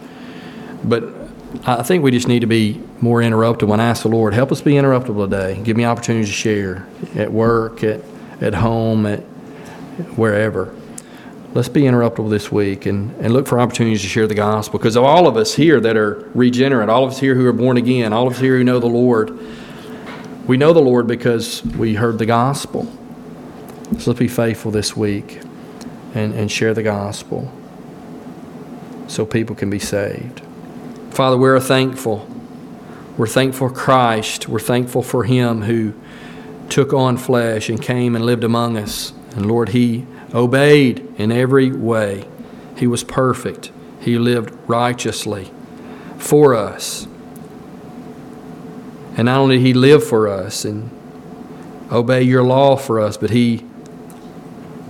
But 0.84 1.04
I 1.66 1.84
think 1.84 2.04
we 2.04 2.10
just 2.10 2.28
need 2.28 2.40
to 2.40 2.48
be 2.48 2.82
more 3.02 3.22
interruptible 3.22 3.72
and 3.72 3.82
ask 3.82 4.02
the 4.02 4.10
Lord, 4.10 4.34
help 4.34 4.52
us 4.52 4.62
be 4.62 4.74
interruptible 4.74 5.30
today. 5.30 5.62
Give 5.64 5.78
me 5.78 5.86
opportunities 5.86 6.30
to 6.30 6.34
share 6.34 6.88
at 7.16 7.32
work, 7.32 7.84
at, 7.84 8.02
at 8.42 8.56
home, 8.56 9.06
at 9.06 9.20
wherever. 10.16 10.74
Let's 11.52 11.68
be 11.68 11.82
interruptible 11.82 12.30
this 12.30 12.52
week 12.52 12.86
and, 12.86 13.16
and 13.20 13.34
look 13.34 13.48
for 13.48 13.60
opportunities 13.60 14.04
to 14.04 14.08
share 14.08 14.28
the 14.28 14.36
gospel. 14.36 14.78
Because 14.78 14.96
of 14.96 15.04
all 15.04 15.26
of 15.26 15.36
us 15.36 15.56
here 15.56 15.80
that 15.80 15.98
are 15.98 16.30
regenerate, 16.36 16.90
all 16.90 17.04
of 17.04 17.12
us 17.12 17.20
here 17.20 17.34
who 17.34 17.48
are 17.48 17.54
born 17.54 17.76
again, 17.76 18.14
all 18.14 18.28
of 18.28 18.34
us 18.34 18.40
here 18.40 18.56
who 18.56 18.64
know 18.64 18.80
the 18.80 18.86
Lord, 18.86 19.36
we 20.48 20.58
know 20.58 20.74
the 20.74 20.80
Lord 20.80 21.08
because 21.08 21.64
we 21.64 21.96
heard 21.96 22.20
the 22.20 22.28
gospel. 22.28 22.86
So 23.98 24.12
let's 24.12 24.20
be 24.20 24.28
faithful 24.28 24.70
this 24.70 24.96
week 24.96 25.42
and, 26.14 26.36
and 26.36 26.52
share 26.52 26.76
the 26.76 26.84
gospel 26.84 27.52
so 29.08 29.26
people 29.26 29.56
can 29.56 29.72
be 29.72 29.80
saved. 29.80 30.44
Father, 31.10 31.36
we're 31.36 31.60
thankful. 31.60 32.28
We're 33.18 33.26
thankful 33.26 33.70
for 33.70 33.76
Christ. 33.76 34.48
We're 34.48 34.60
thankful 34.60 35.02
for 35.02 35.24
Him 35.24 35.64
who 35.64 35.94
took 36.70 36.94
on 36.94 37.18
flesh 37.18 37.70
and 37.70 37.82
came 37.82 38.16
and 38.16 38.24
lived 38.24 38.44
among 38.44 38.78
us. 38.78 39.14
And 39.36 39.48
Lord, 39.48 39.70
he 39.70 40.06
obeyed 40.34 41.00
in 41.18 41.32
every 41.32 41.72
way. 41.72 42.26
He 42.78 42.88
was 42.88 43.04
perfect. 43.04 43.72
He 44.00 44.18
lived 44.18 44.52
righteously 44.68 45.52
for 46.18 46.56
us. 46.56 47.08
And 49.18 49.26
not 49.26 49.40
only 49.40 49.58
did 49.58 49.66
he 49.66 49.74
live 49.74 50.04
for 50.04 50.28
us 50.28 50.64
and 50.64 50.90
obey 51.92 52.22
your 52.22 52.44
law 52.44 52.76
for 52.76 53.00
us, 53.00 53.18
but 53.18 53.32
he 53.32 53.66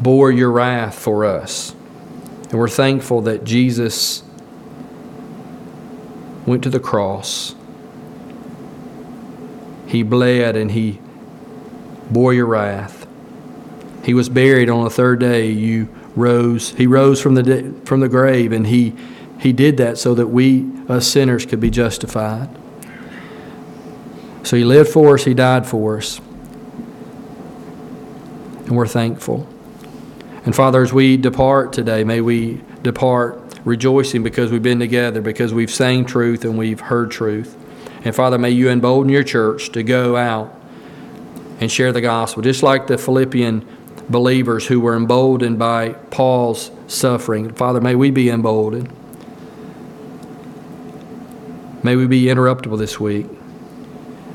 bore 0.01 0.31
your 0.31 0.51
wrath 0.51 0.97
for 0.97 1.25
us. 1.25 1.73
And 2.49 2.53
we're 2.53 2.67
thankful 2.67 3.21
that 3.21 3.43
Jesus 3.43 4.23
went 6.45 6.63
to 6.63 6.69
the 6.69 6.79
cross. 6.79 7.55
He 9.87 10.03
bled 10.03 10.55
and 10.55 10.71
he 10.71 10.99
bore 12.11 12.33
your 12.33 12.45
wrath. 12.45 12.98
He 14.09 14.15
was 14.15 14.27
buried 14.27 14.71
on 14.71 14.83
the 14.83 14.89
third 14.89 15.19
day. 15.19 15.51
You 15.51 15.87
rose. 16.15 16.71
He 16.71 16.87
rose 16.87 17.21
from 17.21 17.35
the 17.35 17.75
from 17.85 17.99
the 17.99 18.09
grave, 18.09 18.51
and 18.51 18.65
he 18.65 18.95
he 19.39 19.53
did 19.53 19.77
that 19.77 19.99
so 19.99 20.15
that 20.15 20.25
we, 20.25 20.67
us 20.87 21.05
sinners, 21.07 21.45
could 21.45 21.59
be 21.59 21.69
justified. 21.69 22.49
So 24.41 24.57
he 24.57 24.63
lived 24.63 24.89
for 24.89 25.13
us, 25.13 25.25
he 25.25 25.35
died 25.35 25.67
for 25.67 25.99
us. 25.99 26.17
And 28.65 28.71
we're 28.75 28.87
thankful. 28.87 29.47
And 30.43 30.55
Father, 30.55 30.81
as 30.81 30.91
we 30.91 31.15
depart 31.15 31.71
today, 31.71 32.03
may 32.03 32.19
we 32.19 32.61
depart 32.81 33.39
rejoicing 33.63 34.23
because 34.23 34.51
we've 34.51 34.63
been 34.63 34.79
together, 34.79 35.21
because 35.21 35.53
we've 35.53 35.69
sang 35.69 36.03
truth 36.03 36.45
and 36.45 36.57
we've 36.57 36.79
heard 36.79 37.11
truth. 37.11 37.55
And 38.03 38.15
Father, 38.15 38.39
may 38.39 38.49
you 38.49 38.71
embolden 38.71 39.11
your 39.11 39.21
church 39.21 39.71
to 39.73 39.83
go 39.83 40.17
out 40.17 40.59
and 41.59 41.71
share 41.71 41.91
the 41.91 42.01
gospel, 42.01 42.41
just 42.41 42.63
like 42.63 42.87
the 42.87 42.97
Philippian 42.97 43.75
believers 44.09 44.67
who 44.67 44.79
were 44.79 44.95
emboldened 44.95 45.59
by 45.59 45.89
Paul's 46.09 46.71
suffering. 46.87 47.53
Father, 47.53 47.79
may 47.79 47.95
we 47.95 48.11
be 48.11 48.29
emboldened. 48.29 48.91
May 51.83 51.95
we 51.95 52.07
be 52.07 52.23
interruptible 52.23 52.77
this 52.77 52.99
week. 52.99 53.27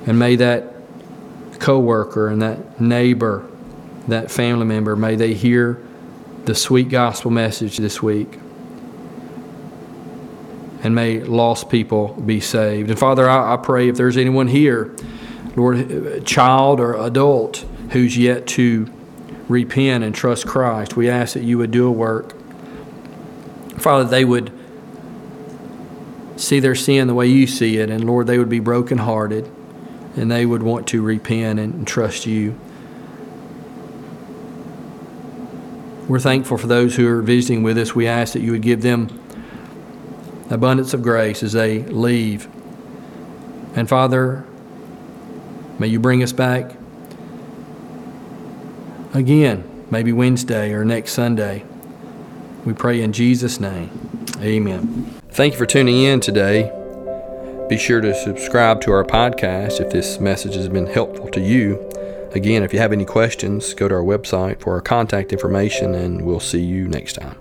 And 0.07 0.19
may 0.19 0.37
that 0.37 0.75
coworker 1.59 2.29
and 2.29 2.41
that 2.43 2.81
neighbor, 2.81 3.47
that 4.09 4.31
family 4.31 4.67
member, 4.67 4.97
may 4.97 5.17
they 5.17 5.35
hear 5.35 5.83
the 6.45 6.55
sweet 6.55 6.89
gospel 6.89 7.31
message 7.31 7.79
this 7.79 8.03
week. 8.03 8.39
And 10.83 10.95
may 10.95 11.21
lost 11.21 11.71
people 11.71 12.09
be 12.09 12.41
saved. 12.41 12.91
And 12.91 12.99
Father, 12.99 13.29
I, 13.29 13.55
I 13.55 13.57
pray 13.57 13.89
if 13.89 13.97
there's 13.97 14.19
anyone 14.19 14.49
here, 14.49 14.95
Lord, 15.57 16.27
child 16.27 16.81
or 16.81 16.95
adult, 16.95 17.65
who's 17.91 18.19
yet 18.19 18.47
to 18.49 18.93
repent 19.49 20.05
and 20.05 20.15
trust 20.15 20.47
Christ, 20.47 20.97
we 20.97 21.09
ask 21.09 21.35
that 21.35 21.43
you 21.43 21.59
would 21.59 21.71
do 21.71 21.87
a 21.87 21.93
work. 21.93 22.35
Father, 23.79 24.05
they 24.05 24.25
would 24.25 24.53
see 26.37 26.61
their 26.61 26.75
sin 26.75 27.07
the 27.07 27.15
way 27.15 27.27
you 27.27 27.47
see 27.47 27.79
it, 27.79 27.91
and 27.91 28.05
Lord, 28.05 28.27
they 28.27 28.39
would 28.39 28.49
be 28.49 28.61
brokenhearted 28.61 29.51
and 30.17 30.31
they 30.31 30.47
would 30.47 30.63
want 30.63 30.87
to 30.89 31.03
repent 31.03 31.59
and 31.59 31.87
trust 31.87 32.25
you. 32.27 32.59
We're 36.09 36.21
thankful 36.21 36.59
for 36.59 36.67
those 36.67 36.97
who 36.97 37.09
are 37.09 37.23
visiting 37.23 37.63
with 37.63 37.79
us. 37.79 37.95
We 37.95 38.07
ask 38.07 38.35
that 38.35 38.41
you 38.41 38.53
would 38.53 38.63
give 38.63 38.83
them 38.83 39.09
abundance 40.51 40.95
of 40.95 41.03
grace 41.03 41.43
as 41.43 41.53
they 41.53 41.81
leave. 41.81 42.49
And 43.75 43.89
Father, 43.89 44.45
may 45.79 45.89
you 45.89 45.99
bring 45.99 46.23
us 46.23 46.33
back 46.33 46.77
again, 49.15 49.87
maybe 49.91 50.13
Wednesday 50.13 50.73
or 50.73 50.85
next 50.85 51.13
Sunday. 51.13 51.65
We 52.65 52.75
pray 52.75 53.01
in 53.01 53.13
Jesus' 53.13 53.61
name. 53.61 53.91
Amen. 54.41 55.21
Thank 55.31 55.55
you 55.55 55.59
for 55.59 55.67
tuning 55.67 56.03
in 56.03 56.21
today. 56.21 56.71
Be 57.69 57.79
sure 57.79 58.01
to 58.01 58.15
subscribe 58.15 58.81
to 58.83 58.93
our 58.93 59.05
podcast 59.05 59.81
if 59.81 59.91
this 59.91 60.21
message 60.21 60.55
has 60.55 60.69
been 60.69 60.87
helpful 60.87 61.29
to 61.31 61.41
you. 61.41 61.91
Again, 62.33 62.63
if 62.63 62.73
you 62.73 62.81
have 62.81 62.93
any 62.93 63.05
questions, 63.05 63.75
go 63.75 63.89
to 63.89 63.95
our 63.95 64.03
website 64.03 64.61
for 64.61 64.75
our 64.75 64.81
contact 64.81 65.33
information, 65.33 65.95
and 65.95 66.23
we'll 66.27 66.41
see 66.41 66.63
you 66.63 66.89
next 66.89 67.15
time. 67.15 67.37